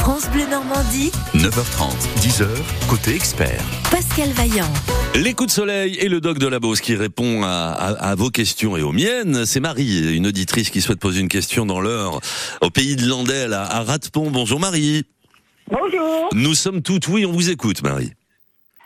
France 0.00 0.28
Bleu 0.34 0.44
Normandie, 0.50 1.10
9h30, 1.34 1.92
10h, 2.20 2.46
côté 2.88 3.14
expert. 3.14 3.62
Pascal 3.90 4.28
Vaillant. 4.32 4.70
Les 5.14 5.32
coups 5.32 5.48
de 5.48 5.54
soleil 5.54 5.94
et 6.00 6.10
le 6.10 6.20
doc 6.20 6.38
de 6.38 6.46
la 6.46 6.60
Beauce 6.60 6.82
qui 6.82 6.94
répond 6.94 7.42
à, 7.42 7.48
à- 7.70 8.10
à 8.10 8.14
vos 8.16 8.28
questions 8.28 8.76
et 8.76 8.82
aux 8.82 8.92
miennes. 8.92 9.46
C'est 9.46 9.60
Marie, 9.60 10.14
une 10.14 10.26
auditrice 10.26 10.68
qui 10.68 10.82
souhaite 10.82 11.00
poser 11.00 11.20
une 11.20 11.28
question 11.28 11.64
dans 11.64 11.80
l'heure 11.80 12.20
au 12.60 12.68
pays 12.68 12.96
de 12.96 13.06
Landel 13.06 13.54
à, 13.54 13.62
à 13.64 13.82
Ratepont. 13.82 14.30
Bonjour 14.30 14.60
Marie. 14.60 15.04
Bonjour. 15.70 16.30
Nous 16.34 16.54
sommes 16.54 16.82
toutes 16.82 17.08
oui, 17.08 17.26
on 17.26 17.32
vous 17.32 17.50
écoute 17.50 17.82
Marie. 17.82 18.12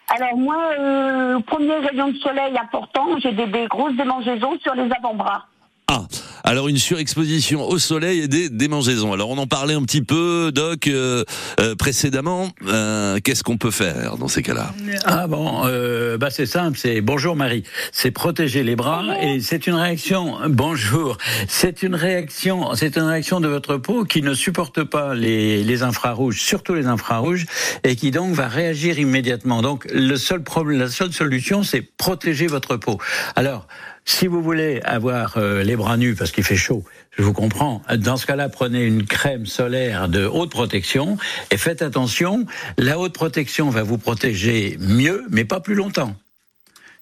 Alors 0.08 0.36
moi, 0.36 0.56
euh, 0.78 1.38
premier 1.40 1.76
rayon 1.76 2.08
de 2.08 2.18
soleil 2.18 2.58
important, 2.58 3.18
j'ai 3.22 3.32
des, 3.32 3.46
des 3.46 3.66
grosses 3.66 3.96
démangeaisons 3.96 4.58
sur 4.60 4.74
les 4.74 4.90
avant-bras. 4.92 5.46
Ah, 5.94 6.06
alors 6.42 6.68
une 6.68 6.78
surexposition 6.78 7.68
au 7.68 7.78
soleil 7.78 8.20
et 8.20 8.28
des 8.28 8.48
démangeaisons. 8.48 9.12
Alors 9.12 9.28
on 9.28 9.36
en 9.36 9.46
parlait 9.46 9.74
un 9.74 9.82
petit 9.82 10.00
peu, 10.00 10.50
Doc, 10.50 10.86
euh, 10.86 11.22
euh, 11.60 11.74
précédemment. 11.74 12.48
Euh, 12.66 13.18
Qu'est-ce 13.22 13.44
qu'on 13.44 13.58
peut 13.58 13.70
faire 13.70 14.16
dans 14.16 14.26
ces 14.26 14.42
cas-là 14.42 14.72
Ah 15.04 15.26
bon, 15.26 15.66
euh, 15.66 16.16
bah 16.16 16.30
c'est 16.30 16.46
simple, 16.46 16.78
c'est 16.78 17.02
bonjour 17.02 17.36
Marie, 17.36 17.64
c'est 17.92 18.10
protéger 18.10 18.62
les 18.62 18.74
bras 18.74 19.04
et 19.20 19.40
c'est 19.40 19.66
une 19.66 19.74
réaction. 19.74 20.38
Bonjour, 20.48 21.18
c'est 21.46 21.82
une 21.82 21.94
réaction, 21.94 22.74
c'est 22.74 22.96
une 22.96 23.02
réaction 23.02 23.40
de 23.40 23.48
votre 23.48 23.76
peau 23.76 24.04
qui 24.04 24.22
ne 24.22 24.32
supporte 24.32 24.84
pas 24.84 25.14
les, 25.14 25.62
les 25.62 25.82
infrarouges, 25.82 26.40
surtout 26.40 26.72
les 26.72 26.86
infrarouges, 26.86 27.44
et 27.84 27.96
qui 27.96 28.10
donc 28.10 28.32
va 28.32 28.48
réagir 28.48 28.98
immédiatement. 28.98 29.60
Donc 29.60 29.86
le 29.92 30.16
seul 30.16 30.42
problème, 30.42 30.78
la 30.78 30.88
seule 30.88 31.12
solution, 31.12 31.62
c'est 31.62 31.82
protéger 31.82 32.46
votre 32.46 32.78
peau. 32.78 32.96
Alors. 33.36 33.66
Si 34.04 34.26
vous 34.26 34.42
voulez 34.42 34.80
avoir 34.84 35.36
euh, 35.36 35.62
les 35.62 35.76
bras 35.76 35.96
nus 35.96 36.14
parce 36.14 36.32
qu'il 36.32 36.44
fait 36.44 36.56
chaud, 36.56 36.84
je 37.16 37.22
vous 37.22 37.32
comprends. 37.32 37.82
Dans 37.96 38.16
ce 38.16 38.26
cas-là, 38.26 38.48
prenez 38.48 38.84
une 38.84 39.04
crème 39.04 39.46
solaire 39.46 40.08
de 40.08 40.26
haute 40.26 40.50
protection 40.50 41.18
et 41.50 41.56
faites 41.56 41.82
attention. 41.82 42.46
La 42.78 42.98
haute 42.98 43.14
protection 43.14 43.70
va 43.70 43.82
vous 43.82 43.98
protéger 43.98 44.76
mieux, 44.80 45.24
mais 45.30 45.44
pas 45.44 45.60
plus 45.60 45.74
longtemps. 45.74 46.16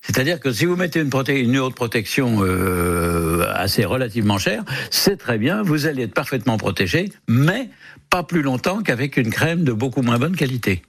C'est-à-dire 0.02 0.40
que 0.40 0.52
si 0.52 0.64
vous 0.64 0.76
mettez 0.76 1.00
une, 1.00 1.10
une 1.36 1.58
haute 1.58 1.74
protection 1.74 2.38
euh, 2.40 3.44
assez 3.54 3.84
relativement 3.84 4.38
chère, 4.38 4.64
c'est 4.90 5.16
très 5.16 5.38
bien, 5.38 5.62
vous 5.62 5.86
allez 5.86 6.04
être 6.04 6.14
parfaitement 6.14 6.56
protégé, 6.56 7.12
mais 7.28 7.68
pas 8.08 8.22
plus 8.22 8.42
longtemps 8.42 8.82
qu'avec 8.82 9.16
une 9.16 9.30
crème 9.30 9.62
de 9.62 9.72
beaucoup 9.72 10.02
moins 10.02 10.18
bonne 10.18 10.36
qualité. 10.36 10.82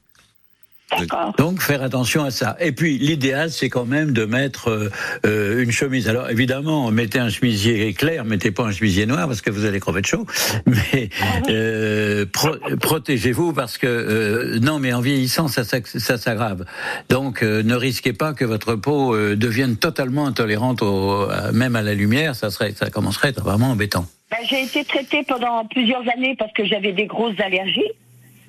Donc 1.37 1.61
faire 1.61 1.81
attention 1.83 2.23
à 2.23 2.31
ça. 2.31 2.55
Et 2.59 2.71
puis 2.71 2.97
l'idéal, 2.97 3.49
c'est 3.51 3.69
quand 3.69 3.85
même 3.85 4.11
de 4.11 4.25
mettre 4.25 4.69
euh, 4.69 4.89
euh, 5.25 5.63
une 5.63 5.71
chemise. 5.71 6.07
Alors 6.09 6.29
évidemment, 6.29 6.91
mettez 6.91 7.19
un 7.19 7.29
chemisier 7.29 7.93
clair, 7.93 8.25
mettez 8.25 8.51
pas 8.51 8.63
un 8.63 8.71
chemisier 8.71 9.05
noir 9.05 9.27
parce 9.27 9.41
que 9.41 9.49
vous 9.51 9.65
allez 9.65 9.79
crever 9.79 10.01
de 10.01 10.05
chaud. 10.07 10.25
Mais 10.65 11.09
euh, 11.49 12.25
pro- 12.31 12.57
protégez-vous 12.79 13.53
parce 13.53 13.77
que 13.77 13.87
euh, 13.87 14.59
non, 14.59 14.79
mais 14.79 14.93
en 14.93 15.01
vieillissant, 15.01 15.47
ça, 15.47 15.63
ça, 15.63 15.77
ça 15.83 16.17
s'aggrave. 16.17 16.65
Donc 17.09 17.43
euh, 17.43 17.63
ne 17.63 17.75
risquez 17.75 18.13
pas 18.13 18.33
que 18.33 18.45
votre 18.45 18.75
peau 18.75 19.15
euh, 19.15 19.35
devienne 19.35 19.77
totalement 19.77 20.25
intolérante 20.27 20.81
au, 20.81 21.27
même 21.53 21.75
à 21.75 21.81
la 21.81 21.93
lumière. 21.93 22.35
Ça 22.35 22.49
serait, 22.51 22.73
ça 22.73 22.89
commencerait 22.89 23.27
à 23.27 23.31
être 23.31 23.41
vraiment 23.43 23.71
embêtant. 23.71 24.05
Ben, 24.29 24.37
j'ai 24.49 24.63
été 24.63 24.83
traitée 24.85 25.23
pendant 25.27 25.65
plusieurs 25.65 26.03
années 26.15 26.35
parce 26.37 26.53
que 26.53 26.63
j'avais 26.65 26.93
des 26.93 27.05
grosses 27.05 27.39
allergies. 27.39 27.91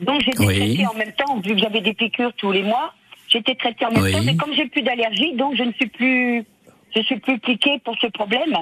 Donc 0.03 0.21
j'étais 0.23 0.45
Oui. 0.45 0.57
traitée 0.59 0.87
en 0.87 0.95
même 0.95 1.13
temps, 1.13 1.41
vu 1.41 1.55
que 1.55 1.59
j'avais 1.59 1.81
des 1.81 1.95
piqûres 1.95 2.33
tous 2.35 2.53
les 2.53 2.63
mois. 2.63 2.93
J'étais 3.29 3.55
traitée 3.55 3.87
en 3.87 3.93
même 3.93 4.03
Oui. 4.03 4.13
temps, 4.13 4.23
mais 4.25 4.37
comme 4.37 4.53
j'ai 4.53 4.67
plus 4.67 4.83
d'allergies, 4.83 5.35
donc 5.35 5.57
je 5.57 5.63
ne 5.63 5.73
suis 5.73 5.87
plus, 5.87 6.45
je 6.95 7.01
suis 7.03 7.19
plus 7.19 7.39
piquée 7.39 7.81
pour 7.85 7.97
ce 7.99 8.09
problème. 8.09 8.57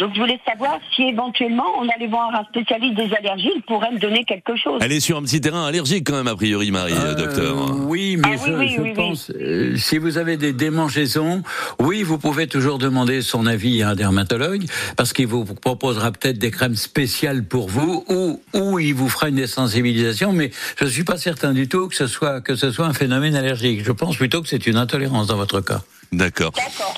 Donc 0.00 0.14
je 0.14 0.20
voulais 0.20 0.40
savoir 0.46 0.78
si 0.96 1.02
éventuellement 1.02 1.66
on 1.78 1.86
allait 1.90 2.06
voir 2.08 2.30
un 2.34 2.42
spécialiste 2.44 2.96
des 2.96 3.14
allergies, 3.14 3.50
il 3.54 3.62
pourrait 3.62 3.92
me 3.92 3.98
donner 3.98 4.24
quelque 4.24 4.56
chose. 4.56 4.78
Elle 4.80 4.92
est 4.92 5.00
sur 5.00 5.18
un 5.18 5.22
petit 5.22 5.40
terrain 5.42 5.66
allergique 5.66 6.06
quand 6.06 6.16
même, 6.16 6.26
a 6.26 6.34
priori, 6.34 6.70
Marie, 6.70 6.94
Euh, 6.96 7.14
docteur. 7.14 7.54
Oui, 7.86 8.16
mais 8.16 8.30
Ah 8.34 8.42
je, 8.46 8.52
oui, 8.52 8.68
je 8.74 8.80
oui, 8.80 8.88
oui. 8.88 8.94
pense, 8.94 9.30
euh, 9.38 9.76
si 9.76 9.98
vous 9.98 10.16
avez 10.16 10.38
des 10.38 10.54
démangeaisons, 10.54 11.42
oui, 11.80 12.02
vous 12.02 12.16
pouvez 12.16 12.46
toujours 12.46 12.78
demander 12.78 13.20
son 13.20 13.46
avis 13.46 13.82
à 13.82 13.90
un 13.90 13.94
dermatologue, 13.94 14.64
parce 14.96 15.12
qu'il 15.12 15.26
vous 15.26 15.44
proposera 15.44 16.10
peut-être 16.12 16.38
des 16.38 16.50
crèmes 16.50 16.76
spéciales 16.76 17.44
pour 17.44 17.68
vous, 17.68 18.02
ou, 18.08 18.40
ou 18.54 18.78
il 18.78 18.94
vous 18.94 19.10
fera 19.10 19.28
une 19.28 19.36
désensibilisation, 19.36 20.32
mais 20.32 20.50
je 20.78 20.86
suis 20.86 21.04
pas 21.04 21.18
certain 21.18 21.52
du 21.52 21.68
tout 21.68 21.88
que 21.88 21.94
ce 21.94 22.06
soit, 22.06 22.40
que 22.40 22.56
ce 22.56 22.70
soit 22.70 22.86
un 22.86 22.94
phénomène 22.94 23.34
allergique. 23.36 23.84
Je 23.84 23.92
pense 23.92 24.16
plutôt 24.16 24.40
que 24.40 24.48
c'est 24.48 24.66
une 24.66 24.76
intolérance 24.76 25.26
dans 25.26 25.36
votre 25.36 25.60
cas. 25.60 25.82
D'accord. 26.12 26.52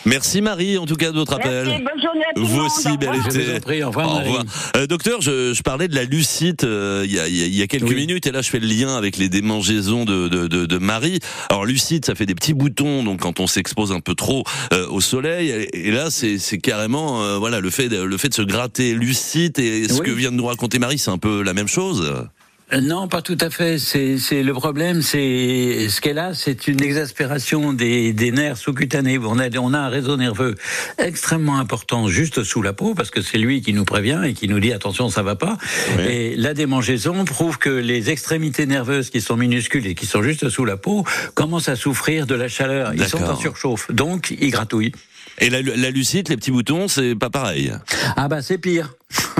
Merci 0.07 0.41
Marie, 0.41 0.79
en 0.79 0.87
tout 0.87 0.97
cas, 0.97 1.11
de 1.11 1.17
votre 1.17 1.35
appel. 1.35 1.67
Merci, 1.67 1.83
bonne 1.83 2.03
journée 2.03 2.25
à 2.31 2.35
tout 2.35 2.47
Vous 2.47 2.61
aussi, 2.63 2.89
Au 2.89 2.97
bel 2.97 3.11
revoir. 3.11 3.31
Je 3.31 3.41
été. 3.41 3.61
prie, 3.61 3.83
au 3.83 3.89
revoir, 3.89 4.15
Marie. 4.15 4.33
Euh, 4.77 4.87
docteur, 4.87 5.21
je, 5.21 5.53
je 5.53 5.63
parlais 5.63 5.87
de 5.87 5.95
la 5.95 6.05
lucite 6.05 6.65
euh, 6.65 7.03
il 7.05 7.13
y, 7.13 7.19
a, 7.21 7.29
il 7.29 7.37
y 7.37 7.43
a- 7.43 7.47
il 7.47 7.55
y 7.55 7.61
a 7.63 7.67
quelques 7.67 7.89
Oui. 7.91 7.95
minutes, 7.95 8.27
et 8.27 8.33
là 8.33 8.41
je 8.41 8.49
fais 8.49 8.59
le 8.59 8.67
lien 8.67 8.97
avec 8.97 9.19
les 9.19 9.29
démangeaisons 9.29 10.07
de, 10.07 10.29
de, 10.29 10.47
de, 10.47 10.65
de 10.65 10.79
Marie. 10.79 11.21
Alors 11.51 11.67
lucite, 11.67 12.07
ça 12.07 12.15
fait 12.15 12.25
des 12.27 12.35
petits 12.35 12.55
boutons, 12.55 13.05
donc 13.05 13.21
quand 13.21 13.39
on 13.39 13.47
s'expose 13.47 13.93
un 13.93 14.01
peu 14.01 14.15
trop 14.15 14.45
euh, 14.73 14.87
au 14.89 15.03
soleil, 15.03 15.51
et, 15.51 15.89
et 15.89 15.91
là 15.91 16.11
c'est 16.11 16.39
c'est 16.39 16.59
carrément 16.59 17.23
euh, 17.23 17.37
voilà 17.37 17.61
le 17.61 17.69
fait 17.71 17.91
de, 17.91 18.03
le 18.03 18.17
fait 18.17 18.31
de 18.31 18.35
se 18.35 18.43
gratter 18.43 18.95
lucite 18.95 19.59
et 19.59 19.89
ce 19.89 20.01
Oui. 20.01 20.07
que 20.07 20.11
vient 20.11 20.31
de 20.31 20.37
nous 20.37 20.47
raconter 20.47 20.79
Marie, 20.79 20.99
c'est 20.99 21.11
un 21.11 21.19
peu 21.19 21.43
la 21.43 21.53
même 21.53 21.69
chose. 21.69 22.11
Non, 22.81 23.07
pas 23.07 23.21
tout 23.21 23.37
à 23.41 23.51
fait. 23.51 23.79
C'est 23.79 24.43
le 24.43 24.53
problème, 24.55 25.03
c'est 25.03 25.89
ce 25.89 26.01
qu'elle 26.01 26.19
a, 26.19 26.33
c'est 26.33 26.69
une 26.69 26.83
exaspération 26.83 27.73
des, 27.73 28.13
des 28.13 28.31
nerfs 28.31 28.57
sous-cutanés. 28.57 29.19
On 29.19 29.39
a, 29.39 29.49
on 29.59 29.75
a 29.75 29.79
un 29.79 29.89
réseau 29.89 30.17
nerveux 30.17 30.55
extrêmement 30.99 31.59
important 31.59 32.09
juste 32.09 32.45
sous 32.45 32.63
la 32.63 32.73
peau 32.73 32.95
parce 32.95 33.11
que 33.11 33.21
c'est 33.21 33.39
lui 33.39 33.61
qui 33.61 33.75
nous 33.75 33.85
prévient 33.85 34.23
et 34.25 34.33
qui 34.33 34.49
nous 34.49 34.59
dit 34.59 34.73
attention, 34.73 35.11
ça 35.11 35.23
va 35.23 35.37
pas. 35.37 35.59
Oui. 35.99 36.05
Et 36.05 36.37
la 36.37 36.55
démangeaison 36.55 37.25
prouve 37.25 37.59
que 37.59 37.69
les 37.69 38.11
extrémités 38.11 38.67
nerveuses 38.67 39.11
qui 39.11 39.21
sont 39.21 39.37
minuscules 39.37 39.87
et 39.87 39.95
qui 39.95 40.07
sont 40.07 40.23
juste 40.23 40.49
sous 40.49 40.65
la 40.65 40.77
peau 40.79 41.05
commencent 41.35 41.69
à 41.69 41.77
souffrir 41.77 42.27
de 42.27 42.35
la 42.35 42.49
chaleur. 42.49 42.95
Ils 42.95 43.07
sont 43.07 43.23
en 43.23 43.37
surchauffe, 43.37 43.91
donc 43.91 44.35
ils 44.41 44.51
gratouillent. 44.51 44.93
Et 45.43 45.51
la, 45.51 45.61
la 45.61 45.91
lucite, 45.91 46.29
les 46.29 46.37
petits 46.37 46.51
boutons, 46.53 46.89
c'est 46.89 47.15
pas 47.15 47.29
pareil. 47.29 47.73
Ah 48.17 48.29
bah 48.29 48.41
c'est 48.43 48.59
pire. 48.59 48.95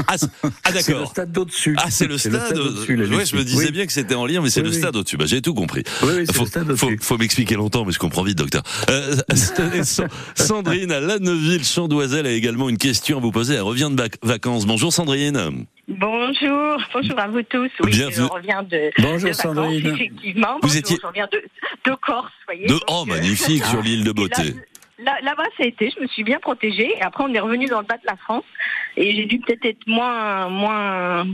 Ah, 0.09 0.19
c- 0.19 0.27
ah, 0.43 0.49
C'est 0.75 0.89
le 0.89 0.95
d'accord. 0.95 1.11
stade 1.11 1.33
d'au-dessus. 1.33 1.77
Ah, 1.79 1.91
c'est 1.91 2.07
le 2.07 2.19
stade. 2.19 2.59
au-dessus. 2.59 2.97
ouais, 3.15 3.25
je 3.25 3.37
me 3.37 3.45
disais 3.45 3.67
Oui. 3.67 3.73
bien 3.73 3.87
que 3.87 3.93
c'était 3.93 4.15
en 4.17 4.27
lien, 4.27 4.41
mais 4.43 4.51
c'est 4.51 4.61
Oui, 4.61 4.67
le 4.67 4.73
oui. 4.73 4.79
stade 4.79 4.97
au-dessus. 4.97 5.17
Bah, 5.17 5.27
j'ai 5.27 5.41
tout 5.41 5.55
compris. 5.55 5.83
Oui, 6.03 6.09
oui, 6.17 6.25
c'est 6.27 6.35
faut, 6.35 6.43
le 6.43 6.49
stade 6.49 6.75
faut, 6.75 6.91
faut 7.01 7.19
m'expliquer 7.19 7.55
longtemps, 7.55 7.85
mais 7.85 7.93
je 7.93 7.99
comprends 7.99 8.23
vite, 8.25 8.37
docteur. 8.39 8.63
Euh, 8.91 9.17
Sa- 9.85 10.09
Sandrine 10.35 10.91
à 10.93 11.01
Lanneville, 11.01 11.65
Chandoiselle, 11.65 12.27
a 12.27 12.33
également 12.33 12.69
une 12.69 12.79
question 12.79 13.19
à 13.19 13.21
vous 13.21 13.31
poser. 13.33 13.55
Elle 13.55 13.63
revient 13.63 13.89
de 13.93 13.97
vac- 14.03 14.19
vacances. 14.23 14.67
Bonjour 14.67 14.93
Sandrine. 14.93 15.65
Bonjour, 15.89 16.79
bonjour 16.95 17.19
à 17.19 17.29
vous 17.29 17.43
tous. 17.43 17.71
Oui, 17.85 17.91
Bienvenue. 17.93 18.15
je 18.17 18.23
reviens 18.33 18.63
de, 18.63 18.91
Bonjour, 18.99 19.15
de 19.31 19.35
vacances, 19.35 19.37
Sandrine. 19.43 19.87
effectivement. 19.87 20.55
Vous 20.55 20.61
Bonjour, 20.63 20.77
étiez- 20.79 20.97
Je 21.01 21.07
reviens 21.07 21.29
de, 21.33 21.91
de 21.91 21.97
Corse, 22.05 22.33
voyez. 22.47 22.67
De... 22.67 22.75
Oh, 22.89 23.05
euh, 23.07 23.11
magnifique 23.15 23.65
sur 23.65 23.83
l'île 23.83 24.05
de 24.05 24.13
beauté. 24.21 24.55
Là- 25.03 25.15
là- 25.21 25.33
Là-bas, 25.33 25.45
ça 25.57 25.63
a 25.65 25.67
été, 25.67 25.91
je 25.91 26.01
me 26.01 26.07
suis 26.09 26.25
bien 26.25 26.39
protégée. 26.39 26.93
Et 26.97 27.03
après, 27.03 27.25
on 27.25 27.33
est 27.33 27.41
revenu 27.41 27.67
dans 27.67 27.81
le 27.81 27.87
bas 27.87 27.97
de 27.97 28.07
la 28.07 28.17
France. 28.17 28.45
Et 28.97 29.15
j'ai 29.15 29.25
dû 29.25 29.39
peut-être 29.41 29.65
être 29.65 29.87
moins, 29.87 30.49
moins, 30.49 31.27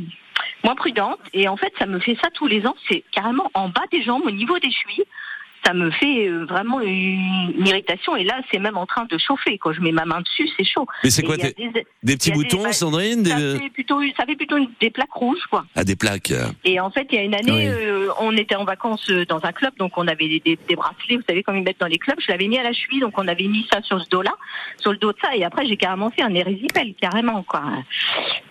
moins 0.62 0.74
prudente. 0.76 1.18
Et 1.32 1.48
en 1.48 1.56
fait, 1.56 1.72
ça 1.78 1.86
me 1.86 1.98
fait 1.98 2.16
ça 2.22 2.30
tous 2.32 2.46
les 2.46 2.64
ans. 2.66 2.76
C'est 2.88 3.02
carrément 3.10 3.50
en 3.54 3.68
bas 3.68 3.84
des 3.90 4.02
jambes, 4.02 4.22
au 4.24 4.30
niveau 4.30 4.58
des 4.60 4.70
chevilles. 4.70 5.04
Ça 5.68 5.74
me 5.74 5.90
fait 5.90 6.28
euh, 6.28 6.46
vraiment 6.46 6.80
une, 6.80 7.52
une 7.58 7.66
irritation. 7.66 8.16
Et 8.16 8.24
là, 8.24 8.40
c'est 8.50 8.58
même 8.58 8.78
en 8.78 8.86
train 8.86 9.04
de 9.04 9.18
chauffer. 9.18 9.58
Quand 9.58 9.72
je 9.74 9.82
mets 9.82 9.92
ma 9.92 10.06
main 10.06 10.22
dessus, 10.22 10.48
c'est 10.56 10.64
chaud. 10.64 10.86
Mais 11.04 11.10
c'est 11.10 11.22
quoi 11.22 11.36
des, 11.36 11.52
des- 11.52 11.84
des 12.02 12.16
petits 12.16 12.30
des- 12.30 12.36
boutons, 12.36 12.72
Sandrine 12.72 13.22
ça 13.26 13.36
des... 13.36 13.58
fait 13.58 13.68
plutôt, 13.70 14.00
ça 14.16 14.24
fait 14.24 14.34
plutôt 14.36 14.56
une- 14.56 14.70
des 14.80 14.88
plaques 14.88 15.12
rouges, 15.12 15.44
quoi. 15.50 15.66
Ah, 15.76 15.84
des 15.84 15.94
plaques. 15.94 16.32
Et 16.64 16.80
en 16.80 16.90
fait, 16.90 17.06
il 17.10 17.16
y 17.16 17.18
a 17.18 17.22
une 17.22 17.34
année, 17.34 17.52
Oui. 17.52 17.66
euh, 17.68 18.08
on 18.18 18.34
était 18.34 18.54
en 18.56 18.64
vacances 18.64 19.10
euh, 19.10 19.26
dans 19.26 19.44
un 19.44 19.52
club, 19.52 19.74
donc 19.78 19.92
on 19.98 20.08
avait 20.08 20.26
des, 20.28 20.40
des- 20.40 20.58
des 20.66 20.74
bracelets, 20.76 21.16
vous 21.16 21.22
savez, 21.28 21.42
comme 21.42 21.56
ils 21.58 21.62
mettent 21.64 21.80
dans 21.80 21.86
les 21.86 21.98
clubs. 21.98 22.18
Je 22.18 22.28
l'avais 22.28 22.48
mis 22.48 22.56
à 22.58 22.62
la 22.62 22.72
cheville, 22.72 23.00
donc 23.00 23.18
on 23.18 23.28
avait 23.28 23.48
mis 23.48 23.66
ça 23.70 23.82
sur 23.82 24.00
ce 24.02 24.08
dos-là, 24.08 24.32
sur 24.78 24.92
le 24.92 24.96
dos 24.98 25.12
de 25.12 25.18
ça. 25.22 25.36
Et 25.36 25.44
après, 25.44 25.66
j'ai 25.66 25.76
carrément 25.76 26.08
fait 26.08 26.22
un 26.22 26.34
érésipel, 26.34 26.94
carrément, 26.98 27.42
quoi, 27.42 27.62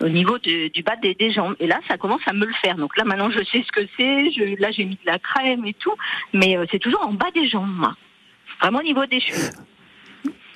au 0.00 0.08
niveau 0.08 0.38
de- 0.38 0.68
du 0.68 0.82
bas 0.84 0.94
des, 1.02 1.14
des 1.14 1.32
jambes. 1.32 1.56
Et 1.58 1.66
là, 1.66 1.80
ça 1.88 1.96
commence 1.98 2.20
à 2.26 2.32
me 2.32 2.46
le 2.46 2.54
faire. 2.62 2.76
Donc 2.76 2.96
là, 2.96 3.02
maintenant, 3.04 3.30
je 3.30 3.42
sais 3.44 3.64
ce 3.66 3.72
que 3.72 3.86
c'est. 3.96 4.30
Je- 4.30 4.58
Là, 4.60 4.70
j'ai 4.70 4.84
mis 4.84 4.94
de 4.96 5.06
la 5.06 5.18
crème 5.18 5.64
et 5.66 5.74
tout, 5.74 5.94
mais 6.32 6.56
euh, 6.56 6.64
c'est 6.70 6.78
toujours 6.78 7.04
en 7.08 7.14
bas 7.14 7.30
des 7.34 7.48
jambes. 7.48 7.86
Vraiment 8.60 8.80
au 8.80 8.82
niveau 8.82 9.06
des 9.06 9.20
chevilles. 9.20 9.50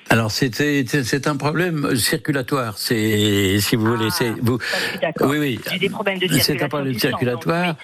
Alors 0.09 0.31
c'était 0.31 0.85
c'est 0.87 1.27
un 1.27 1.35
problème 1.37 1.95
circulatoire. 1.95 2.77
C'est 2.77 3.57
si 3.59 3.75
vous 3.75 3.85
voulez, 3.85 4.07
Ah, 4.11 4.15
c'est 4.15 4.29
vous. 4.41 4.59
Oui 5.21 5.37
oui. 5.39 5.59
J'ai 5.71 5.79
des 5.79 5.89
problèmes 5.89 6.19
de 6.19 6.27
C'est 6.39 6.61
un 6.61 6.67
problème 6.67 6.91
donc, 6.93 7.01
circulatoire. 7.01 7.75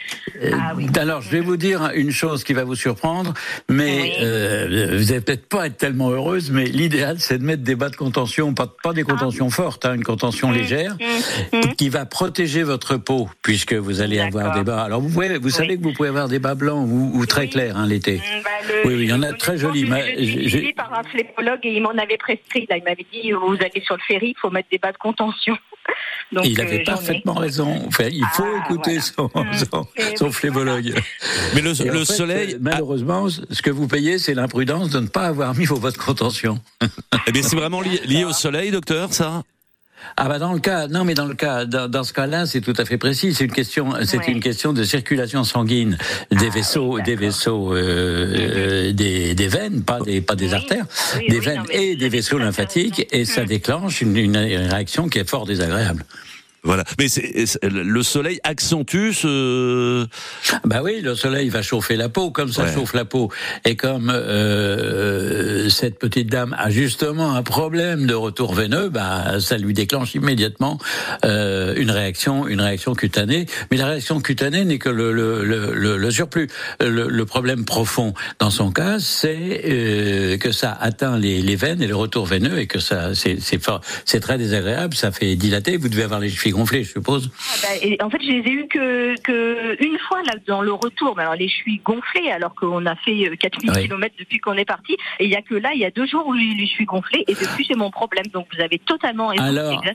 Euh, 0.43 0.51
Ah 0.53 0.73
oui. 0.75 0.87
Alors 0.99 1.21
je 1.21 1.29
vais 1.31 1.39
vous 1.39 1.57
dire 1.57 1.89
une 1.95 2.11
chose 2.11 2.43
qui 2.43 2.53
va 2.53 2.63
vous 2.63 2.75
surprendre, 2.75 3.33
mais 3.69 4.01
Oui. 4.01 4.11
euh, 4.21 4.97
vous 4.97 5.11
allez 5.11 5.21
peut-être 5.21 5.47
pas 5.47 5.65
être 5.67 5.77
tellement 5.77 6.09
heureuse, 6.11 6.51
mais 6.51 6.65
l'idéal 6.65 7.15
c'est 7.19 7.37
de 7.39 7.43
mettre 7.43 7.63
des 7.63 7.75
bas 7.75 7.89
de 7.89 7.95
contention, 7.95 8.53
pas, 8.53 8.67
pas 8.83 8.93
des 8.93 9.03
contentions 9.03 9.49
fortes, 9.49 9.85
hein, 9.85 9.95
une 9.95 10.03
contention 10.03 10.51
légère, 10.51 10.97
Hum, 11.53 11.61
hum. 11.63 11.75
qui 11.75 11.89
va 11.89 12.05
protéger 12.05 12.63
votre 12.63 12.97
peau 12.97 13.29
puisque 13.41 13.73
vous 13.73 14.01
allez 14.01 14.19
avoir 14.19 14.53
des 14.55 14.63
bas. 14.63 14.83
Alors 14.83 15.01
vous 15.01 15.09
pouvez, 15.09 15.37
vous 15.37 15.49
savez 15.49 15.77
que 15.77 15.83
vous 15.83 15.93
pouvez 15.93 16.09
avoir 16.09 16.27
des 16.27 16.39
bas 16.39 16.55
blancs 16.55 16.87
ou, 16.87 17.11
ou 17.13 17.25
très 17.25 17.47
clairs 17.47 17.77
hein, 17.77 17.87
l'été. 17.87 18.17
Bah, 18.43 18.49
Oui, 18.85 18.93
oui, 18.95 19.03
il 19.03 19.09
y 19.09 19.13
en 19.13 19.23
a 19.23 19.33
très 19.33 19.57
jolis, 19.57 19.87
j'ai- 20.17 20.73
par 20.73 20.93
un 20.93 21.01
et 21.63 21.73
il 21.75 21.81
m'en 21.81 21.91
avait 21.91 22.08
prescrit. 22.17 22.65
Là, 22.69 22.77
il 22.77 22.83
m'avait 22.83 23.05
dit 23.11 23.31
vous 23.31 23.55
allez 23.59 23.81
sur 23.83 23.95
le 23.95 24.01
ferry, 24.07 24.33
il 24.35 24.39
faut 24.39 24.49
mettre 24.49 24.69
des 24.69 24.77
bas 24.77 24.91
de 24.91 24.97
contention. 24.97 25.57
Donc, 26.31 26.45
il 26.45 26.59
euh, 26.59 26.63
avait 26.63 26.81
ai. 26.81 26.83
parfaitement 26.83 27.33
raison. 27.33 27.83
Enfin, 27.87 28.09
il 28.11 28.25
faut 28.33 28.45
Ah, 28.45 28.63
écouter 28.65 28.99
voilà. 29.17 29.55
son, 29.55 29.65
son, 29.71 29.87
Et 29.97 30.15
son 30.15 30.31
phlébologue. 30.31 30.93
Mais 31.55 31.61
le, 31.61 31.73
fait, 31.73 32.05
soleil, 32.05 32.57
malheureusement, 32.59 33.27
ce 33.29 33.61
que 33.61 33.71
vous 33.71 33.87
payez, 33.87 34.19
c'est 34.19 34.35
l'imprudence 34.35 34.89
de 34.89 34.99
ne 34.99 35.07
pas 35.07 35.27
avoir 35.27 35.55
mis 35.55 35.65
vos 35.65 35.75
votes 35.75 35.95
de 35.95 35.99
contention. 35.99 36.59
eh 37.27 37.31
bien, 37.31 37.41
c'est 37.41 37.55
vraiment 37.55 37.81
lié, 37.81 37.99
lié 38.05 38.25
au 38.25 38.33
soleil, 38.33 38.69
docteur, 38.71 39.13
ça? 39.13 39.43
Ah 40.17 40.27
bah 40.27 40.39
dans 40.39 40.53
le 40.53 40.59
cas, 40.59 40.87
non 40.87 41.03
mais 41.05 41.13
dans 41.13 41.25
le 41.25 41.33
cas, 41.33 41.65
dans, 41.65 41.87
dans 41.89 42.03
ce 42.03 42.13
cas-là, 42.13 42.45
c'est 42.45 42.61
tout 42.61 42.73
à 42.77 42.85
fait 42.85 42.97
précis. 42.97 43.33
C'est 43.33 43.45
une 43.45 43.51
question, 43.51 43.93
c'est 44.03 44.17
Ouais. 44.17 44.31
une 44.31 44.39
question 44.41 44.73
de 44.73 44.83
circulation 44.83 45.43
sanguine 45.43 45.97
des 46.31 46.47
Ah, 46.47 46.53
vaisseaux, 46.53 46.95
oui, 46.95 47.03
des 47.03 47.15
vaisseaux, 47.15 47.73
euh, 47.73 47.77
euh, 47.77 48.91
des, 48.93 49.33
des 49.35 49.47
veines, 49.47 49.83
pas 49.83 49.99
des 50.01 50.21
pas 50.21 50.35
des 50.35 50.47
Oui. 50.47 50.53
artères, 50.53 50.85
Oui, 51.17 51.27
des 51.29 51.39
veines 51.39 51.57
non, 51.59 51.63
et 51.71 51.95
des 51.95 52.09
vaisseaux 52.09 52.37
lymphatiques, 52.37 53.07
et 53.11 53.25
ça 53.25 53.43
Mm. 53.43 53.47
déclenche 53.47 54.01
une, 54.01 54.17
une 54.17 54.37
réaction 54.37 55.07
qui 55.09 55.19
est 55.19 55.29
fort 55.29 55.45
désagréable. 55.45 56.03
Voilà. 56.63 56.83
Mais 56.99 57.07
c'est 57.07 57.57
le 57.63 58.03
soleil 58.03 58.39
accentue 58.43 59.11
ce. 59.13 60.05
Bah 60.65 60.81
oui, 60.83 61.01
le 61.01 61.15
soleil 61.15 61.49
va 61.49 61.61
chauffer 61.61 61.95
la 61.95 62.09
peau, 62.09 62.31
comme 62.31 62.51
ça 62.51 62.63
Ouais. 62.63 62.73
chauffe 62.73 62.93
la 62.93 63.05
peau, 63.05 63.31
et 63.65 63.75
comme 63.75 64.09
euh, 64.13 65.69
cette 65.69 65.99
petite 65.99 66.27
dame 66.27 66.55
a 66.57 66.69
justement 66.69 67.35
un 67.35 67.43
problème 67.43 68.05
de 68.07 68.13
retour 68.13 68.53
veineux, 68.53 68.89
bah 68.89 69.39
ça 69.39 69.57
lui 69.57 69.73
déclenche 69.73 70.15
immédiatement 70.15 70.77
euh, 71.25 71.73
une 71.77 71.91
réaction, 71.91 72.47
une 72.47 72.61
réaction 72.61 72.93
cutanée. 72.95 73.45
Mais 73.71 73.77
la 73.77 73.87
réaction 73.87 74.19
cutanée 74.19 74.65
n'est 74.65 74.79
que 74.79 74.89
le, 74.89 75.11
le, 75.13 75.43
le, 75.43 75.97
le- 75.97 76.11
surplus. 76.11 76.47
Le, 76.81 77.07
le 77.07 77.25
problème 77.25 77.65
profond 77.65 78.13
dans 78.39 78.49
son 78.49 78.71
cas, 78.71 78.97
c'est 78.99 79.61
euh, 79.65 80.37
que 80.37 80.51
ça 80.51 80.75
atteint 80.79 81.17
les, 81.17 81.41
les 81.41 81.55
veines 81.55 81.81
et 81.81 81.87
le 81.87 81.95
retour 81.95 82.25
veineux, 82.25 82.57
et 82.59 82.67
que 82.67 82.79
ça 82.79 83.13
c'est 83.15 83.37
c'est 83.39 83.63
fort- 83.63 83.81
c'est 84.05 84.19
très 84.19 84.37
désagréable, 84.37 84.95
ça 84.95 85.11
fait 85.11 85.35
dilater. 85.35 85.77
Vous 85.77 85.87
devez 85.89 86.03
avoir 86.03 86.19
les 86.19 86.29
chevilles 86.29 86.48
gonflées, 86.51 86.83
je 86.83 86.91
suppose. 86.91 87.31
Ah 87.33 87.55
bah, 87.63 87.67
et 87.81 87.97
en 88.01 88.09
fait, 88.09 88.21
je 88.21 88.27
les 88.27 88.39
ai 88.39 88.51
eu 88.51 88.67
que, 88.67 89.19
que 89.21 89.83
une 89.83 89.97
fois 89.99 90.21
là 90.23 90.33
dans 90.47 90.61
le 90.61 90.71
retour. 90.73 91.13
Mais 91.17 91.23
alors 91.23 91.35
les 91.35 91.47
chevilles 91.49 91.81
gonflées, 91.83 92.31
alors 92.31 92.55
qu'on 92.55 92.85
a 92.85 92.95
fait 92.95 93.29
euh, 93.29 93.35
4000 93.35 93.71
Oui. 93.71 93.81
km 93.83 94.15
depuis 94.19 94.39
qu'on 94.39 94.53
est 94.53 94.65
parti. 94.65 94.93
Et 95.19 95.25
il 95.25 95.29
y 95.31 95.35
a 95.35 95.41
que 95.41 95.55
là, 95.55 95.71
il 95.73 95.79
y 95.79 95.85
a 95.85 95.91
deux 95.91 96.05
jours 96.07 96.25
où 96.27 96.33
les 96.33 96.67
chevilles 96.67 96.85
gonflées. 96.85 97.23
Et 97.27 97.33
depuis, 97.33 97.65
c'est 97.67 97.77
mon 97.77 97.91
problème. 97.91 98.25
Donc 98.33 98.47
vous 98.53 98.61
avez 98.61 98.79
totalement 98.79 99.27
raison. 99.27 99.43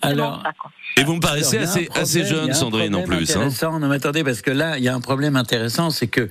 Alors, 0.03 0.43
ça. 0.43 0.53
Quoi. 0.59 0.71
Et 0.97 1.05
vous 1.05 1.15
me 1.17 1.21
paraissez 1.21 1.59
Alors, 1.59 1.69
assez, 1.71 1.85
problème, 1.87 2.27
jeune, 2.27 2.55
Sandrine, 2.55 2.95
en 2.95 3.03
plus. 3.03 3.17
Hein. 3.37 3.41
Intéressant. 3.41 3.79
Non, 3.81 3.89
mais 3.89 3.97
attendez, 3.97 4.23
parce 4.25 4.43
que 4.43 4.51
là, 4.51 4.79
il 4.79 4.85
y 4.85 4.89
a 4.89 4.95
un 4.95 5.01
problème 5.01 5.37
intéressant, 5.37 5.91
c'est 5.91 6.07
que 6.07 6.29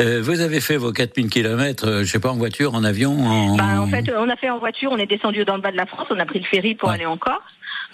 euh, 0.00 0.20
vous 0.22 0.40
avez 0.40 0.60
fait 0.60 0.76
vos 0.76 0.92
4000 0.92 1.30
km, 1.30 1.86
euh, 1.88 2.04
je 2.04 2.10
sais 2.10 2.20
pas, 2.20 2.30
en 2.30 2.36
voiture, 2.36 2.74
en 2.74 2.84
avion, 2.84 3.12
en. 3.18 3.56
Bah, 3.56 3.80
en 3.80 3.86
fait, 3.86 4.12
on 4.16 4.28
a 4.28 4.36
fait 4.36 4.50
en 4.50 4.58
voiture. 4.58 4.90
On 4.92 4.98
est 4.98 5.06
descendu 5.06 5.44
dans 5.44 5.56
le 5.56 5.62
bas 5.62 5.70
de 5.72 5.76
la 5.76 5.86
France. 5.86 6.06
On 6.10 6.18
a 6.18 6.26
pris 6.26 6.40
le 6.40 6.44
ferry 6.46 6.74
pour 6.74 6.88
Ouais. 6.88 6.96
aller 6.96 7.06
en 7.06 7.16
Corse. 7.16 7.40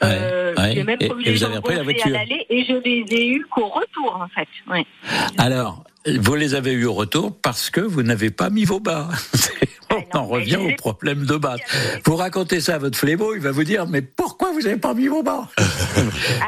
Ouais, 0.00 0.08
Euh, 0.20 0.54
ouais. 0.56 0.72
J'ai 0.74 0.84
même 0.84 0.98
Et- 1.00 1.06
et 1.06 1.32
vous 1.32 1.44
avez 1.44 1.56
repris 1.56 1.74
la 1.74 1.80
à 1.80 1.84
voiture. 1.84 2.10
l'aller 2.10 2.46
et 2.48 2.64
je 2.64 2.74
les 2.74 3.04
ai 3.16 3.28
eu 3.28 3.44
qu'au 3.50 3.66
retour, 3.68 4.20
en 4.22 4.28
fait. 4.28 4.48
Ouais. 4.70 4.84
Alors, 5.38 5.84
vous 6.06 6.34
les 6.34 6.54
avez 6.54 6.72
eu 6.72 6.86
au 6.86 6.94
retour 6.94 7.36
parce 7.42 7.70
que 7.70 7.80
vous 7.80 8.02
n'avez 8.02 8.30
pas 8.30 8.50
mis 8.50 8.64
vos 8.64 8.80
bas. 8.80 9.08
On 9.90 10.18
en 10.18 10.26
revient 10.26 10.56
au 10.56 10.76
problème 10.76 11.24
de 11.24 11.36
base. 11.36 11.60
Vous 12.04 12.16
racontez 12.16 12.60
ça 12.60 12.74
à 12.74 12.78
votre 12.78 12.98
fléau, 12.98 13.34
il 13.34 13.40
va 13.40 13.52
vous 13.52 13.64
dire 13.64 13.86
mais 13.86 14.02
pourquoi 14.02 14.52
vous 14.52 14.60
n'avez 14.60 14.76
pas 14.76 14.92
mis 14.92 15.08
vos 15.08 15.22
bas? 15.22 15.48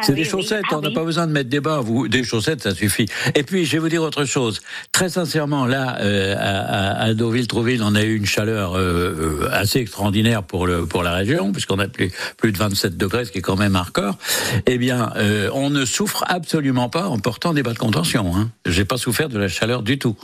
C'est 0.03 0.11
oui, 0.11 0.15
des 0.15 0.23
oui. 0.23 0.25
chaussettes, 0.25 0.65
Ah 0.71 0.77
on 0.77 0.81
n'a 0.83 0.89
oui. 0.89 0.95
pas 0.95 1.05
besoin 1.05 1.27
de 1.27 1.33
mettre 1.33 1.49
des 1.49 1.61
bas. 1.61 1.81
Vous, 1.81 2.07
des 2.09 2.23
chaussettes, 2.23 2.63
ça 2.63 2.75
suffit. 2.75 3.07
Et 3.35 3.43
puis, 3.43 3.65
je 3.65 3.73
vais 3.73 3.79
vous 3.79 3.89
dire 3.89 4.03
autre 4.03 4.25
chose. 4.25 4.61
Très 4.93 5.09
sincèrement, 5.09 5.67
là, 5.67 5.97
euh, 6.01 6.35
à, 6.39 7.15
Deauville-Trouville, 7.15 7.83
on 7.83 7.95
a 7.95 8.03
eu 8.03 8.15
une 8.17 8.27
chaleur 8.27 8.75
euh, 8.75 9.41
euh, 9.43 9.49
assez 9.53 9.79
extraordinaire 9.81 10.43
pour 10.43 10.67
le 10.67 10.87
pour 10.87 11.03
la 11.03 11.13
région, 11.13 11.51
puisqu'on 11.53 11.79
a 11.79 11.89
plus 11.89 12.13
plus 12.37 12.53
de 12.53 12.59
27 12.59 12.97
degrés, 12.97 13.25
ce 13.25 13.33
qui 13.33 13.39
est 13.39 13.43
quand 13.43 13.57
même 13.57 13.75
un 13.75 13.83
record. 13.83 14.19
Eh 14.67 14.79
bien, 14.79 15.13
euh, 15.17 15.49
on 15.55 15.71
ne 15.71 15.85
souffre 15.85 16.25
absolument 16.29 16.89
pas 16.89 17.09
en 17.09 17.19
portant 17.19 17.55
des 17.55 17.63
bas 17.63 17.73
de 17.73 17.79
contention. 17.79 18.37
Hein. 18.37 18.51
J'ai 18.67 18.85
pas 18.85 18.99
souffert 18.99 19.29
de 19.29 19.39
la 19.41 19.49
chaleur 19.49 19.83
du 19.83 19.99
tout. 19.99 20.17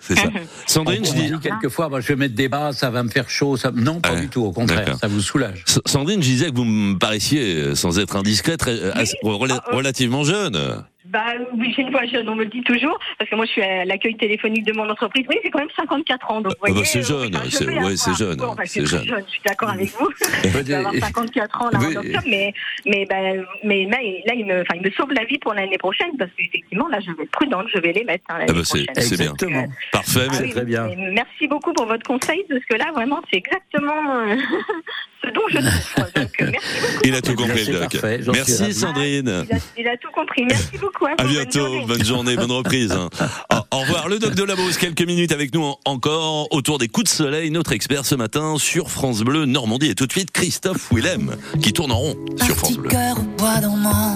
C'est 0.00 0.16
ça. 0.16 0.28
Sandrine, 0.66 1.00
On 1.02 1.04
je 1.06 1.12
dit 1.14 1.30
dis. 1.30 1.38
quelquefois, 1.40 1.88
bah, 1.88 2.00
je 2.00 2.08
vais 2.08 2.16
mettre 2.16 2.34
des 2.34 2.48
bas, 2.48 2.72
ça 2.74 2.90
va 2.90 3.02
me 3.02 3.08
faire 3.08 3.30
chaud. 3.30 3.56
Ça... 3.56 3.70
Non, 3.74 4.00
pas 4.00 4.12
Ouais, 4.12 4.20
du 4.20 4.28
tout. 4.28 4.42
Au 4.44 4.52
contraire, 4.52 4.98
ça 5.00 5.06
vous 5.08 5.22
soulage. 5.22 5.64
S- 5.66 5.80
Sandrine, 5.86 6.22
je 6.22 6.28
disais 6.28 6.50
que 6.50 6.56
vous 6.56 6.64
me 6.64 6.98
paraissiez, 6.98 7.54
euh, 7.56 7.74
sans 7.74 7.98
être 7.98 8.16
indiscret, 8.16 8.58
très, 8.58 8.72
euh, 8.72 8.92
Ah, 8.94 9.00
euh. 9.00 9.58
relativement 9.72 10.24
jeune. 10.24 10.84
Bah 11.14 11.26
oui, 11.56 11.72
j'ai 11.76 11.82
une 11.82 11.90
voix 11.92 12.04
jeune, 12.06 12.28
on 12.28 12.34
me 12.34 12.42
le 12.42 12.50
dit 12.50 12.62
toujours, 12.62 12.98
parce 13.18 13.30
que 13.30 13.36
moi 13.36 13.44
je 13.46 13.52
suis 13.52 13.62
à 13.62 13.84
l'accueil 13.84 14.16
téléphonique 14.16 14.64
de 14.66 14.72
mon 14.72 14.90
entreprise. 14.90 15.24
Oui, 15.30 15.36
c'est 15.44 15.50
quand 15.50 15.60
même 15.60 15.68
54 15.76 16.30
ans, 16.30 16.40
donc 16.40 16.46
vous 16.46 16.58
Ah 16.62 16.66
bah, 16.66 16.68
voyez. 16.72 16.84
c'est 16.84 16.98
euh, 16.98 17.02
jeune, 17.02 17.36
enfin, 17.36 17.44
c'est- 17.48 17.66
ouais, 17.68 18.16
jeune, 18.18 18.36
Bon, 18.36 18.46
enfin, 18.48 18.62
c'est 18.66 18.84
jeune. 18.84 19.04
Je 19.06 19.30
suis 19.30 19.40
d'accord 19.46 19.70
avec 19.70 19.88
vous. 19.90 20.10
je 20.42 20.58
vais 20.58 20.74
avoir 20.74 20.92
54 20.92 21.62
ans 21.62 21.70
là 21.72 21.78
Oui. 21.80 21.96
en 21.96 22.00
octobre, 22.00 22.24
mais 22.26 22.52
mais 22.84 23.06
ben 23.06 23.44
mais 23.62 23.84
là, 23.86 23.98
il- 24.02 24.22
là 24.26 24.34
il 24.34 24.44
me 24.44 24.62
enfin 24.62 24.74
il 24.74 24.82
me 24.82 24.90
sauve 24.90 25.12
la 25.12 25.24
vie 25.24 25.38
pour 25.38 25.54
l'année 25.54 25.78
prochaine 25.78 26.16
parce 26.18 26.30
qu'effectivement 26.36 26.88
là 26.88 26.98
je 27.00 27.12
vais 27.12 27.22
être 27.22 27.30
prudente, 27.30 27.66
je 27.72 27.78
vais 27.78 27.92
les 27.92 28.02
mettre 28.04 28.24
hein, 28.30 28.40
Ah 28.48 28.52
bah, 28.52 28.64
c'est- 28.64 28.82
bien. 28.82 28.92
Exactement. 28.96 29.66
Parfait. 29.92 30.20
Ah 30.24 30.26
mais- 30.30 30.36
c'est 30.36 30.42
oui, 30.44 30.50
très 30.50 30.64
bien. 30.64 30.88
Merci 31.12 31.46
beaucoup 31.46 31.72
pour 31.72 31.86
votre 31.86 32.04
conseil, 32.04 32.44
parce 32.48 32.64
que 32.64 32.74
là, 32.74 32.90
vraiment, 32.92 33.20
c'est 33.30 33.36
exactement 33.38 34.16
euh, 34.16 34.36
ce 35.24 35.30
dont 35.32 35.40
je 35.48 35.58
souffre. 35.60 36.08
Donc, 36.14 36.30
merci 36.40 36.80
beaucoup. 36.80 37.02
Il 37.04 37.14
a 37.14 37.20
tout 37.22 37.34
compris, 37.34 37.64
le 37.64 37.72
doc. 37.78 37.96
Merci. 38.34 38.74
Sandrine. 38.74 39.44
Il 39.48 39.54
a, 39.54 39.58
il 39.78 39.88
a 39.88 39.96
tout 39.96 40.10
compris. 40.14 40.44
Merci 40.48 40.78
beaucoup. 40.80 41.06
À 41.06 41.24
bientôt, 41.24 41.86
bonne 41.86 42.04
journée, 42.04 42.36
bonne 42.36 42.52
reprise. 42.52 42.92
hein. 42.92 43.08
Au, 43.52 43.76
au 43.76 43.80
revoir, 43.80 44.08
le 44.08 44.18
doc 44.18 44.34
de 44.34 44.42
la 44.44 44.54
Beauce, 44.56 44.76
quelques 44.78 45.02
minutes 45.06 45.32
avec 45.32 45.54
nous 45.54 45.62
en- 45.62 45.78
encore 45.84 46.48
autour 46.52 46.78
des 46.78 46.88
coups 46.88 47.10
de 47.10 47.14
soleil, 47.16 47.50
notre 47.50 47.72
expert 47.72 48.04
ce 48.06 48.14
matin 48.14 48.56
sur 48.58 48.90
France 48.90 49.22
Bleu 49.22 49.44
Normandie. 49.46 49.90
Et 49.90 49.94
tout 49.94 50.06
de 50.06 50.12
suite, 50.12 50.30
Christophe 50.30 50.90
Willem, 50.92 51.36
qui 51.62 51.72
tourne 51.72 51.92
en 51.92 51.98
rond 51.98 52.16
sur 52.44 52.56
France 52.56 52.76
Bleu. 52.76 52.88
cœur 52.90 53.18
au 53.18 53.22
bois 53.38 53.60
dormant, 53.60 54.14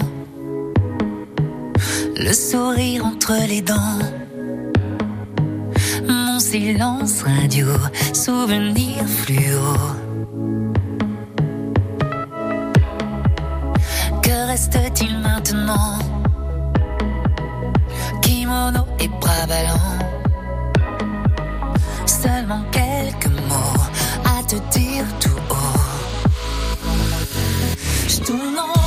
le 2.16 2.33
sourire 2.33 3.05
entre 3.05 3.33
les 3.49 3.62
dents, 3.62 3.99
mon 6.09 6.38
silence 6.40 7.23
radio, 7.23 7.66
souvenir 8.12 9.05
fluo. 9.07 9.61
Reste-t-il 14.59 15.18
maintenant 15.21 15.99
Kimono 18.23 18.85
et 18.99 19.09
bras 19.21 19.47
ballants, 19.47 19.99
seulement 22.07 22.64
quelques 22.73 23.33
mots 23.49 23.83
à 24.25 24.42
te 24.42 24.57
dire 24.77 25.05
tout 25.21 25.40
haut. 25.51 25.81
Je 28.09 28.18
tourne 28.21 28.59
en 28.59 28.78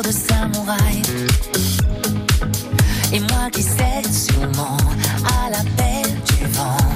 de 0.00 0.10
samouraï. 0.10 1.02
Et 3.12 3.20
moi 3.20 3.50
qui 3.52 3.62
cède 3.62 4.10
sûrement 4.10 4.78
à 5.44 5.50
l'appel 5.50 6.10
du 6.38 6.46
vent. 6.46 6.91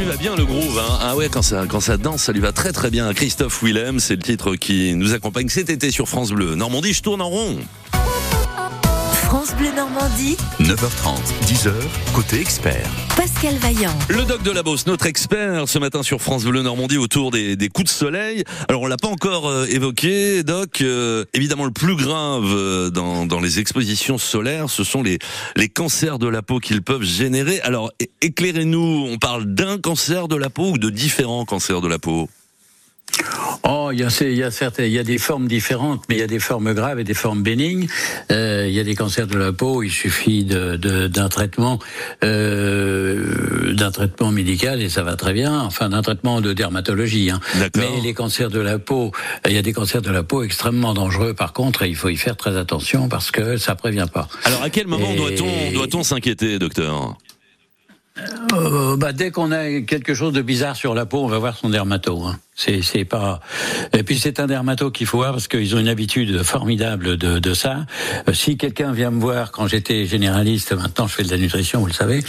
Lui 0.00 0.06
va 0.06 0.16
bien 0.16 0.34
le 0.34 0.46
groove, 0.46 0.78
hein? 0.78 0.98
Ah 1.02 1.14
ouais, 1.14 1.28
quand 1.28 1.42
ça, 1.42 1.66
quand 1.68 1.80
ça 1.80 1.98
danse, 1.98 2.22
ça 2.22 2.32
lui 2.32 2.40
va 2.40 2.52
très 2.52 2.72
très 2.72 2.90
bien. 2.90 3.12
Christophe 3.12 3.62
Willem, 3.62 4.00
c'est 4.00 4.16
le 4.16 4.22
titre 4.22 4.56
qui 4.56 4.94
nous 4.94 5.12
accompagne 5.12 5.48
cet 5.50 5.68
été 5.68 5.90
sur 5.90 6.08
France 6.08 6.30
Bleu. 6.30 6.54
Normandie, 6.54 6.94
je 6.94 7.02
tourne 7.02 7.20
en 7.20 7.28
rond. 7.28 7.58
France 9.30 9.54
Bleu 9.54 9.70
Normandie, 9.76 10.36
9h30, 10.58 11.20
10h, 11.46 11.72
côté 12.12 12.40
expert. 12.40 12.90
Pascal 13.16 13.54
Vaillant. 13.58 13.96
Le 14.08 14.24
doc 14.24 14.42
de 14.42 14.50
la 14.50 14.64
Beauce, 14.64 14.88
notre 14.88 15.06
expert 15.06 15.68
ce 15.68 15.78
matin 15.78 16.02
sur 16.02 16.20
France 16.20 16.42
Bleu 16.42 16.62
Normandie 16.62 16.98
autour 16.98 17.30
des, 17.30 17.54
des 17.54 17.68
coups 17.68 17.84
de 17.84 17.96
soleil. 17.96 18.42
Alors 18.66 18.82
on 18.82 18.88
l'a 18.88 18.96
pas 18.96 19.06
encore 19.06 19.48
euh, 19.48 19.66
évoqué, 19.66 20.42
doc. 20.42 20.80
euh, 20.80 21.24
évidemment, 21.32 21.64
le 21.64 21.70
plus 21.70 21.94
grave 21.94 22.42
euh, 22.44 22.90
dans, 22.90 23.24
dans 23.24 23.38
les 23.38 23.60
expositions 23.60 24.18
solaires, 24.18 24.68
ce 24.68 24.82
sont 24.82 25.00
les, 25.00 25.20
les 25.54 25.68
cancers 25.68 26.18
de 26.18 26.26
la 26.26 26.42
peau 26.42 26.58
qu'ils 26.58 26.82
peuvent 26.82 27.04
générer. 27.04 27.60
Alors 27.60 27.92
éclairez-nous, 28.22 29.06
on 29.12 29.18
parle 29.18 29.44
d'un 29.44 29.78
cancer 29.78 30.26
de 30.26 30.34
la 30.34 30.50
peau 30.50 30.72
ou 30.72 30.78
de 30.78 30.90
différents 30.90 31.44
cancers 31.44 31.80
de 31.80 31.86
la 31.86 32.00
peau? 32.00 32.28
Oh, 33.62 33.90
il 33.92 34.00
y 34.00 34.04
a, 34.04 34.28
y 34.28 34.42
a 34.42 34.50
certes, 34.50 34.78
y 34.78 34.98
a 34.98 35.02
des 35.02 35.18
formes 35.18 35.46
différentes, 35.46 36.02
mais 36.08 36.16
il 36.16 36.18
y 36.18 36.22
a 36.22 36.26
des 36.26 36.38
formes 36.40 36.72
graves 36.72 36.98
et 36.98 37.04
des 37.04 37.14
formes 37.14 37.42
bénignes. 37.42 37.88
Euh, 38.30 38.66
il 38.68 38.74
y 38.74 38.80
a 38.80 38.84
des 38.84 38.94
cancers 38.94 39.26
de 39.26 39.36
la 39.36 39.52
peau. 39.52 39.82
Il 39.82 39.90
suffit 39.90 40.44
de, 40.44 40.76
de- 40.76 41.08
d'un 41.08 41.28
traitement, 41.28 41.78
euh, 42.24 43.72
d'un 43.74 43.90
traitement 43.90 44.30
médical 44.30 44.80
et 44.82 44.88
ça 44.88 45.02
va 45.02 45.16
très 45.16 45.32
bien. 45.32 45.60
Enfin, 45.60 45.90
d'un 45.90 46.02
traitement 46.02 46.40
de 46.40 46.52
dermatologie. 46.52 47.30
Hein. 47.30 47.40
Mais 47.76 48.00
les 48.02 48.14
cancers 48.14 48.48
de 48.50 48.60
la 48.60 48.78
peau, 48.78 49.12
il 49.46 49.52
y 49.52 49.58
a 49.58 49.62
des 49.62 49.72
cancers 49.72 50.02
de 50.02 50.10
la 50.10 50.22
peau 50.22 50.42
extrêmement 50.42 50.94
dangereux. 50.94 51.34
Par 51.34 51.52
contre, 51.52 51.82
et 51.82 51.88
il 51.88 51.96
faut 51.96 52.08
y 52.08 52.16
faire 52.16 52.36
très 52.36 52.56
attention 52.56 53.08
parce 53.08 53.30
que 53.30 53.56
ça 53.56 53.74
prévient 53.74 54.06
pas. 54.12 54.28
Alors 54.44 54.62
à 54.62 54.70
quel 54.70 54.86
moment 54.86 55.14
doit-on 55.14 55.72
doit-on 55.72 56.02
s'inquiéter, 56.02 56.58
docteur? 56.58 57.16
Euh, 58.52 58.96
bah, 58.96 59.12
dès 59.12 59.30
qu'on 59.30 59.50
a 59.52 59.80
quelque 59.80 60.14
chose 60.14 60.32
de 60.32 60.42
bizarre 60.42 60.76
sur 60.76 60.94
la 60.94 61.06
peau, 61.06 61.22
on 61.24 61.28
va 61.28 61.38
voir 61.38 61.56
son 61.56 61.70
dermato. 61.70 62.22
Hein. 62.24 62.38
C'est, 62.56 62.82
c'est 62.82 63.06
pas. 63.06 63.40
Et 63.96 64.02
puis 64.02 64.18
c'est 64.18 64.38
un 64.38 64.46
dermato 64.46 64.90
qu'il 64.90 65.06
faut 65.06 65.16
voir 65.18 65.32
parce 65.32 65.48
qu'ils 65.48 65.74
ont 65.74 65.78
une 65.78 65.88
habitude 65.88 66.42
formidable 66.42 67.16
de, 67.16 67.38
de 67.38 67.54
ça. 67.54 67.86
Euh, 68.28 68.34
si 68.34 68.58
quelqu'un 68.58 68.92
vient 68.92 69.10
me 69.10 69.20
voir 69.20 69.50
quand 69.50 69.66
j'étais 69.66 70.04
généraliste, 70.04 70.72
maintenant 70.72 71.06
je 71.06 71.14
fais 71.14 71.22
de 71.22 71.30
la 71.30 71.38
nutrition, 71.38 71.80
vous 71.80 71.86
le 71.86 71.92
savez, 71.94 72.20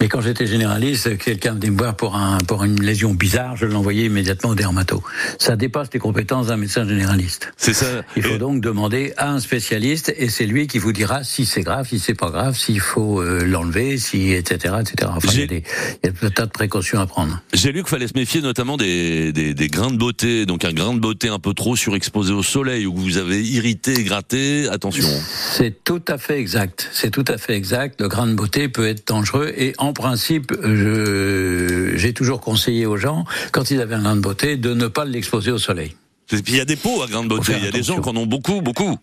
mais 0.00 0.06
quand 0.08 0.20
j'étais 0.20 0.46
généraliste, 0.46 1.18
quelqu'un 1.18 1.54
venait 1.54 1.70
me 1.70 1.78
voir 1.78 1.96
pour 1.96 2.14
un 2.14 2.38
pour 2.38 2.62
une 2.62 2.80
lésion 2.82 3.14
bizarre, 3.14 3.56
je 3.56 3.66
l'envoyais 3.66 4.04
immédiatement 4.04 4.50
au 4.50 4.54
dermato. 4.54 5.02
Ça 5.40 5.56
dépasse 5.56 5.88
les 5.92 5.98
compétences 5.98 6.48
d'un 6.48 6.56
médecin 6.56 6.86
généraliste. 6.86 7.52
C'est 7.56 7.74
ça. 7.74 7.86
Il 8.16 8.22
faut 8.22 8.34
Et- 8.34 8.38
donc 8.38 8.60
demander 8.60 9.12
à 9.16 9.30
un 9.30 9.40
spécialiste 9.40 10.14
et 10.18 10.28
c'est 10.28 10.46
lui 10.46 10.68
qui 10.68 10.78
vous 10.78 10.92
dira 10.92 11.24
si 11.24 11.46
c'est 11.46 11.62
grave, 11.62 11.88
si 11.88 11.98
c'est 11.98 12.14
pas 12.14 12.30
grave, 12.30 12.56
s'il 12.56 12.80
faut 12.80 13.20
euh, 13.20 13.44
l'enlever, 13.44 13.98
si 13.98 14.30
etc 14.32 14.74
etc. 14.80 15.10
Enfin, 15.16 15.28
il 15.32 15.40
y, 15.40 15.42
a 15.42 15.46
des- 15.46 15.64
il 16.04 16.12
y 16.22 16.26
a 16.26 16.30
tas 16.30 16.46
de 16.46 16.50
précautions 16.52 17.00
à 17.00 17.06
prendre. 17.06 17.40
J'ai 17.54 17.72
lu 17.72 17.80
qu'il 17.80 17.88
fallait 17.90 18.06
se 18.06 18.14
méfier 18.14 18.40
notamment 18.40 18.76
des, 18.76 19.32
des, 19.32 19.52
des 19.54 19.63
grains 19.68 19.90
de 19.90 19.96
beauté, 19.96 20.46
donc 20.46 20.64
un 20.64 20.72
grain 20.72 20.94
de 20.94 21.00
beauté 21.00 21.28
un 21.28 21.38
peu 21.38 21.54
trop 21.54 21.76
surexposé 21.76 22.32
au 22.32 22.42
soleil 22.42 22.86
ou 22.86 22.92
que 22.92 23.00
vous 23.00 23.18
avez 23.18 23.42
irrité, 23.42 24.02
gratté, 24.04 24.68
attention. 24.68 25.08
C'est 25.52 25.84
tout 25.84 26.02
à 26.08 26.18
fait 26.18 26.38
exact. 26.38 26.88
C'est 26.92 27.10
tout 27.10 27.24
à 27.28 27.38
fait 27.38 27.54
exact. 27.54 28.00
Le 28.00 28.08
grain 28.08 28.26
de 28.26 28.34
beauté 28.34 28.68
peut 28.68 28.86
être 28.86 29.06
dangereux 29.06 29.52
et 29.56 29.74
en 29.78 29.92
principe, 29.92 30.52
j'ai 30.62 32.12
toujours 32.12 32.40
conseillé 32.40 32.86
aux 32.86 32.96
gens, 32.96 33.24
quand 33.52 33.70
ils 33.70 33.80
avaient 33.80 33.94
un 33.94 34.02
grain 34.02 34.16
de 34.16 34.20
beauté, 34.20 34.56
de 34.56 34.74
ne 34.74 34.86
pas 34.86 35.04
l'exposer 35.04 35.50
au 35.50 35.58
soleil. 35.58 35.94
Et 36.32 36.42
puis 36.42 36.54
il 36.54 36.56
y 36.56 36.60
a 36.60 36.64
des 36.64 36.76
peaux 36.76 37.02
à 37.02 37.06
grains 37.06 37.22
de 37.22 37.28
beauté, 37.28 37.52
il 37.56 37.64
y 37.64 37.68
a 37.68 37.70
des 37.70 37.82
gens 37.82 38.00
qui 38.00 38.08
en 38.08 38.16
ont 38.16 38.26
beaucoup, 38.26 38.62
beaucoup. 38.62 38.96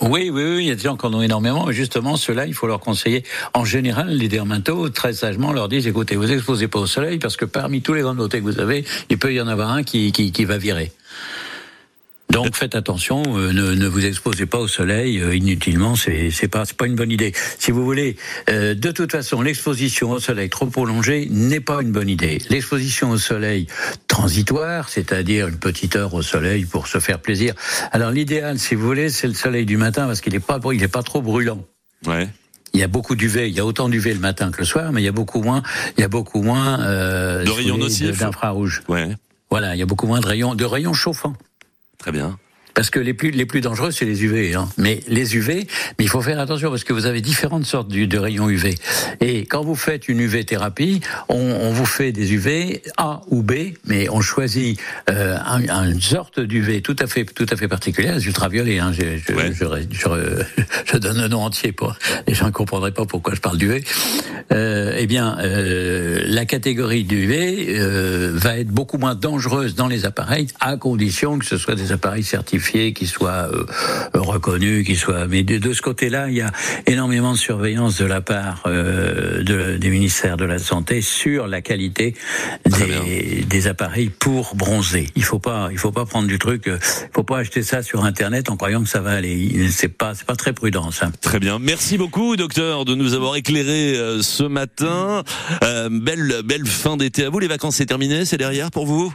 Oui, 0.00 0.30
oui, 0.30 0.30
oui, 0.30 0.56
il 0.60 0.64
y 0.66 0.70
a 0.70 0.74
des 0.74 0.82
gens 0.82 0.96
qui 0.96 1.06
en 1.06 1.12
ont 1.12 1.22
énormément, 1.22 1.66
mais 1.66 1.72
justement, 1.72 2.16
ceux-là, 2.16 2.46
il 2.46 2.54
faut 2.54 2.66
leur 2.66 2.80
conseiller. 2.80 3.24
En 3.52 3.64
général, 3.64 4.08
les 4.10 4.28
dermatos, 4.28 4.92
très 4.92 5.12
sagement, 5.12 5.52
leur 5.52 5.68
disent, 5.68 5.86
écoutez, 5.86 6.16
vous 6.16 6.30
exposez 6.30 6.68
pas 6.68 6.78
au 6.78 6.86
soleil, 6.86 7.18
parce 7.18 7.36
que 7.36 7.44
parmi 7.44 7.82
tous 7.82 7.94
les 7.94 8.02
grandes 8.02 8.16
beautés 8.16 8.38
que 8.38 8.44
vous 8.44 8.60
avez, 8.60 8.84
il 9.10 9.18
peut 9.18 9.34
y 9.34 9.40
en 9.40 9.48
avoir 9.48 9.70
un 9.70 9.82
qui, 9.82 10.12
qui, 10.12 10.32
qui 10.32 10.44
va 10.44 10.56
virer. 10.56 10.92
Donc 12.44 12.56
faites 12.56 12.74
attention, 12.74 13.22
euh, 13.36 13.52
ne, 13.52 13.74
ne 13.74 13.86
vous 13.86 14.04
exposez 14.04 14.46
pas 14.46 14.58
au 14.58 14.68
soleil 14.68 15.18
euh, 15.20 15.34
inutilement, 15.34 15.96
c'est 15.96 16.30
c'est 16.30 16.48
pas 16.48 16.64
c'est 16.64 16.76
pas 16.76 16.86
une 16.86 16.94
bonne 16.94 17.10
idée. 17.10 17.32
Si 17.58 17.70
vous 17.70 17.84
voulez, 17.84 18.16
euh, 18.48 18.74
de 18.74 18.90
toute 18.92 19.12
façon, 19.12 19.42
l'exposition 19.42 20.12
au 20.12 20.20
soleil 20.20 20.48
trop 20.48 20.66
prolongée 20.66 21.26
n'est 21.30 21.60
pas 21.60 21.82
une 21.82 21.92
bonne 21.92 22.08
idée. 22.08 22.38
L'exposition 22.48 23.10
au 23.10 23.18
soleil 23.18 23.66
transitoire, 24.06 24.88
c'est-à-dire 24.88 25.48
une 25.48 25.58
petite 25.58 25.96
heure 25.96 26.14
au 26.14 26.22
soleil 26.22 26.64
pour 26.64 26.86
se 26.86 27.00
faire 27.00 27.18
plaisir. 27.18 27.54
Alors 27.92 28.10
l'idéal, 28.10 28.58
si 28.58 28.74
vous 28.74 28.86
voulez, 28.86 29.10
c'est 29.10 29.26
le 29.26 29.34
soleil 29.34 29.66
du 29.66 29.76
matin 29.76 30.06
parce 30.06 30.20
qu'il 30.20 30.34
est 30.34 30.40
pas 30.40 30.60
il 30.72 30.82
est 30.82 30.88
pas 30.88 31.02
trop 31.02 31.22
brûlant. 31.22 31.64
Ouais. 32.06 32.28
Il 32.74 32.80
y 32.80 32.82
a 32.82 32.88
beaucoup 32.88 33.16
d'UV, 33.16 33.48
il 33.48 33.56
y 33.56 33.60
a 33.60 33.64
autant 33.66 33.88
d'UV 33.88 34.12
le 34.14 34.20
matin 34.20 34.50
que 34.50 34.58
le 34.58 34.64
soir, 34.64 34.92
mais 34.92 35.00
il 35.00 35.04
y 35.04 35.08
a 35.08 35.12
beaucoup 35.12 35.42
moins, 35.42 35.62
il 35.96 36.02
y 36.02 36.04
a 36.04 36.08
beaucoup 36.08 36.42
moins 36.42 36.80
euh, 36.82 37.42
De 37.44 37.50
rayons 37.50 37.78
nocifs. 37.78 38.18
d'infrarouge. 38.18 38.82
Ouais. 38.88 39.08
Voilà, 39.50 39.74
il 39.74 39.78
y 39.78 39.82
a 39.82 39.86
beaucoup 39.86 40.06
moins 40.06 40.20
de 40.20 40.26
rayons, 40.26 40.54
de 40.54 40.64
rayons 40.64 40.92
chauffants. 40.92 41.34
Très 41.98 42.12
bien. 42.12 42.38
Parce 42.74 42.90
que 42.90 42.98
les 43.00 43.14
plus, 43.14 43.30
les 43.30 43.46
plus 43.46 43.60
dangereux, 43.60 43.90
c'est 43.90 44.04
les 44.04 44.22
UV. 44.24 44.54
Hein. 44.54 44.68
Mais 44.78 45.00
les 45.08 45.36
UV, 45.36 45.66
mais 45.98 46.04
il 46.04 46.08
faut 46.08 46.20
faire 46.20 46.38
attention 46.38 46.70
parce 46.70 46.84
que 46.84 46.92
vous 46.92 47.06
avez 47.06 47.20
différentes 47.20 47.64
sortes 47.66 47.88
de 47.88 48.18
rayons 48.18 48.48
UV. 48.48 48.74
Et 49.20 49.46
quand 49.46 49.62
vous 49.64 49.74
faites 49.74 50.08
une 50.08 50.20
UV 50.20 50.44
thérapie, 50.44 51.00
on, 51.28 51.36
on 51.36 51.72
vous 51.72 51.86
fait 51.86 52.12
des 52.12 52.32
UV 52.34 52.82
A 52.96 53.20
ou 53.28 53.42
B, 53.42 53.52
mais 53.86 54.08
on 54.10 54.20
choisit 54.20 54.78
euh, 55.10 55.36
un- 55.44 55.84
une 55.90 56.00
sorte 56.00 56.40
d'UV 56.40 56.82
tout 56.82 56.96
à 57.00 57.06
fait, 57.06 57.24
tout 57.24 57.46
à 57.50 57.56
fait 57.56 57.68
particulière, 57.68 58.14
les 58.16 58.26
ultraviolets. 58.26 58.78
Hein. 58.78 58.92
Je, 58.92 59.02
je, 59.26 59.32
Ouais. 59.34 59.50
je, 59.52 59.64
je- 60.92 60.98
donne 60.98 61.20
le 61.20 61.28
nom 61.28 61.42
entier 61.42 61.72
pour 61.72 61.96
les 62.26 62.34
gens 62.34 62.46
ne 62.46 62.50
comprendraient 62.50 62.92
pas 62.92 63.06
pourquoi 63.06 63.34
je 63.34 63.40
parle 63.40 63.56
d'UV. 63.58 63.84
Euh, 64.52 64.94
eh 64.96 65.06
bien, 65.06 65.36
euh, 65.40 66.20
la 66.26 66.44
catégorie 66.44 67.04
d'UV 67.04 67.78
euh, 67.78 68.32
va 68.34 68.58
être 68.58 68.68
beaucoup 68.68 68.98
moins 68.98 69.14
dangereuse 69.14 69.74
dans 69.74 69.86
les 69.88 70.06
appareils, 70.06 70.48
à 70.60 70.76
condition 70.76 71.38
que 71.38 71.44
ce 71.46 71.56
soit 71.56 71.74
des 71.74 71.92
appareils 71.92 72.24
certifiés, 72.24 72.67
qui 72.72 73.06
soient 73.06 73.48
euh, 73.52 73.64
reconnus, 74.14 74.86
qui 74.86 74.96
soient. 74.96 75.26
Mais 75.26 75.42
de, 75.42 75.58
de 75.58 75.72
ce 75.72 75.82
côté-là, 75.82 76.28
il 76.28 76.36
y 76.36 76.40
a 76.42 76.50
énormément 76.86 77.32
de 77.32 77.38
surveillance 77.38 77.98
de 77.98 78.04
la 78.04 78.20
part 78.20 78.62
euh, 78.66 79.42
de- 79.42 79.76
des 79.76 79.90
ministères 79.90 80.36
de 80.36 80.44
la 80.44 80.58
santé 80.58 81.00
sur 81.00 81.46
la 81.46 81.60
qualité 81.62 82.14
des, 82.66 83.44
des 83.44 83.66
appareils 83.66 84.08
pour 84.10 84.54
bronzer. 84.54 85.08
Il 85.16 85.24
faut 85.24 85.38
pas, 85.38 85.68
il 85.72 85.78
faut 85.78 85.92
pas 85.92 86.04
prendre 86.06 86.28
du 86.28 86.38
truc. 86.38 86.66
euh, 86.68 86.78
Il 87.02 87.14
faut 87.14 87.24
pas 87.24 87.38
acheter 87.38 87.62
ça 87.62 87.82
sur 87.82 88.04
Internet 88.04 88.50
en 88.50 88.56
croyant 88.56 88.82
que 88.82 88.88
ça 88.88 89.00
va 89.00 89.10
aller. 89.12 89.68
C'est 89.70 89.88
pas, 89.88 90.14
c'est 90.14 90.26
pas 90.26 90.36
très 90.36 90.52
prudent 90.52 90.90
ça. 90.90 91.10
Très 91.20 91.40
bien. 91.40 91.58
Merci 91.58 91.98
beaucoup, 91.98 92.36
docteur, 92.36 92.84
de 92.84 92.94
nous 92.94 93.14
avoir 93.14 93.36
éclairé 93.36 93.96
euh, 93.96 94.22
ce 94.22 94.44
matin. 94.44 95.24
Euh, 95.64 95.88
belle, 95.90 96.42
belle 96.44 96.66
fin 96.66 96.96
d'été 96.96 97.24
à 97.24 97.30
vous. 97.30 97.38
Les 97.38 97.48
vacances, 97.48 97.76
c'est 97.76 97.86
terminé, 97.86 98.24
c'est 98.24 98.36
derrière 98.38 98.70
pour 98.70 98.86
vous? 98.86 99.12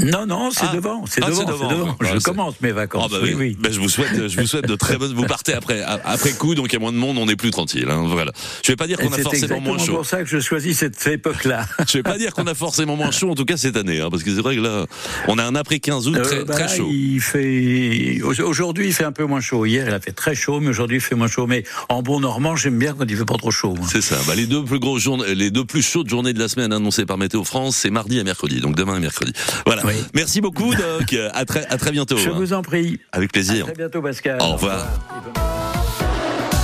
Non, 0.00 0.26
non, 0.26 0.50
c'est 0.50 0.66
Ah. 0.70 0.74
devant, 0.74 1.04
c'est 1.08 1.22
Ah, 1.22 1.28
devant, 1.28 1.40
c'est 1.40 1.46
c'est 1.46 1.52
devant. 1.52 1.68
devant. 1.70 1.96
Ah, 2.00 2.04
Je 2.12 2.18
c'est- 2.18 2.24
commence 2.24 2.54
mes 2.60 2.72
vacances. 2.72 3.04
Ah 3.06 3.12
bah 3.12 3.18
oui, 3.22 3.34
oui. 3.36 3.56
Ben, 3.58 3.72
je 3.72 3.80
vous 3.80 3.88
souhaite, 3.88 4.28
je 4.28 4.40
vous 4.40 4.46
souhaite 4.46 4.66
de 4.66 4.76
très 4.76 4.96
bonnes. 4.98 5.14
Vous 5.14 5.24
partez 5.26 5.52
après, 5.54 5.82
après 5.82 6.32
coup, 6.32 6.54
donc 6.54 6.66
il 6.68 6.74
y 6.74 6.76
a 6.76 6.80
moins 6.80 6.92
de 6.92 6.96
monde, 6.98 7.16
on 7.18 7.28
est 7.28 7.36
plus 7.36 7.50
tranquille. 7.50 7.88
Hein, 7.88 8.04
voilà. 8.06 8.32
Je 8.64 8.72
vais 8.72 8.76
pas 8.76 8.86
dire 8.86 8.98
qu'on 8.98 9.12
a 9.12 9.16
c'est 9.16 9.22
forcément 9.22 9.60
moins 9.60 9.78
chaud. 9.78 9.94
pour 9.96 10.06
ça 10.06 10.18
que 10.22 10.28
je 10.28 10.38
choisis 10.40 10.78
cette 10.78 11.06
époque-là. 11.06 11.66
Je 11.88 11.98
vais 11.98 12.02
pas 12.02 12.18
dire 12.18 12.32
qu'on 12.34 12.46
a 12.46 12.54
forcément 12.54 12.96
moins 12.96 13.10
chaud, 13.10 13.30
en 13.30 13.34
tout 13.34 13.44
cas 13.44 13.56
cette 13.56 13.76
année, 13.76 14.00
hein, 14.00 14.08
parce 14.10 14.22
que 14.22 14.34
c'est 14.34 14.40
vrai 14.42 14.56
que 14.56 14.60
là, 14.60 14.86
on 15.28 15.38
a 15.38 15.44
un 15.44 15.54
après 15.54 15.78
15 15.80 16.08
août 16.08 16.16
très, 16.22 16.36
Euh, 16.40 16.44
bah 16.44 16.54
très 16.54 16.76
chaud. 16.76 16.88
Il 16.90 17.20
fait 17.20 18.20
aujourd'hui 18.42 18.86
il 18.88 18.92
fait 18.92 19.04
un 19.04 19.12
peu 19.12 19.24
moins 19.24 19.40
chaud. 19.40 19.64
Hier 19.66 19.86
il 19.86 19.94
a 19.94 20.00
fait 20.00 20.12
très 20.12 20.34
chaud, 20.34 20.60
mais 20.60 20.68
aujourd'hui 20.68 20.98
il 20.98 21.00
fait 21.00 21.14
moins 21.14 21.28
chaud. 21.28 21.46
Mais 21.46 21.64
en 21.88 22.02
bon 22.02 22.20
normand 22.20 22.56
j'aime 22.56 22.78
bien 22.78 22.94
quand 22.94 23.04
il 23.08 23.16
fait 23.16 23.24
pas 23.24 23.36
trop 23.36 23.50
chaud. 23.50 23.74
C'est 23.90 24.00
ça. 24.00 24.16
Bah, 24.26 24.34
les 24.34 24.46
deux 24.46 24.64
plus 24.64 24.78
grosses 24.78 25.02
journées, 25.02 25.34
les 25.34 25.50
deux 25.50 25.64
plus 25.64 25.82
chaudes 25.82 26.08
journées 26.08 26.32
de 26.32 26.38
la 26.38 26.48
semaine 26.48 26.72
annoncées 26.72 27.06
par 27.06 27.18
Météo 27.18 27.44
France, 27.44 27.76
c'est 27.76 27.90
mardi 27.90 28.18
et 28.18 28.24
mercredi. 28.24 28.60
Donc 28.60 28.76
demain 28.76 28.96
et 28.96 29.00
mercredi. 29.00 29.32
Voilà. 29.70 29.86
Oui. 29.86 30.04
Merci 30.14 30.40
beaucoup, 30.40 30.74
Doc. 30.74 31.14
À 31.32 31.44
très, 31.44 31.64
à 31.66 31.76
très 31.76 31.92
bientôt. 31.92 32.16
Je 32.16 32.28
hein. 32.28 32.32
vous 32.34 32.52
en 32.52 32.62
prie. 32.62 32.98
Avec 33.12 33.30
À 33.30 33.32
plaisir. 33.32 33.66
très 33.66 33.74
bientôt 33.74 34.02
Pascal. 34.02 34.38
Au 34.42 34.54
revoir. 34.54 34.84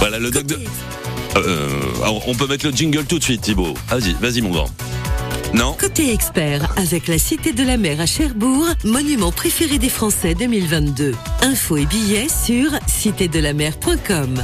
Voilà 0.01 0.19
le 0.19 0.31
Doc 0.33 0.45
de. 0.45 0.59
Euh, 1.37 1.69
alors, 2.03 2.29
on 2.29 2.35
peut 2.35 2.49
mettre 2.49 2.67
le 2.67 2.73
jingle 2.73 3.05
tout 3.05 3.21
de 3.21 3.23
suite, 3.23 3.43
Thibaut. 3.43 3.75
Vas-y, 3.89 4.15
vas-y, 4.15 4.41
mon 4.41 4.51
grand. 4.51 4.69
Non? 5.55 5.77
Côté 5.79 6.13
expert, 6.13 6.69
avec 6.77 7.07
la 7.07 7.19
Cité 7.19 7.53
de 7.53 7.63
la 7.63 7.77
Mer 7.77 8.01
à 8.01 8.07
Cherbourg, 8.07 8.67
monument 8.83 9.31
préféré 9.31 9.79
des 9.79 9.89
Français 9.89 10.35
2022. 10.35 11.15
Infos 11.43 11.77
et 11.77 11.87
billets 11.87 12.29
sur 12.29 12.71
citédelamer.com. 12.89 14.43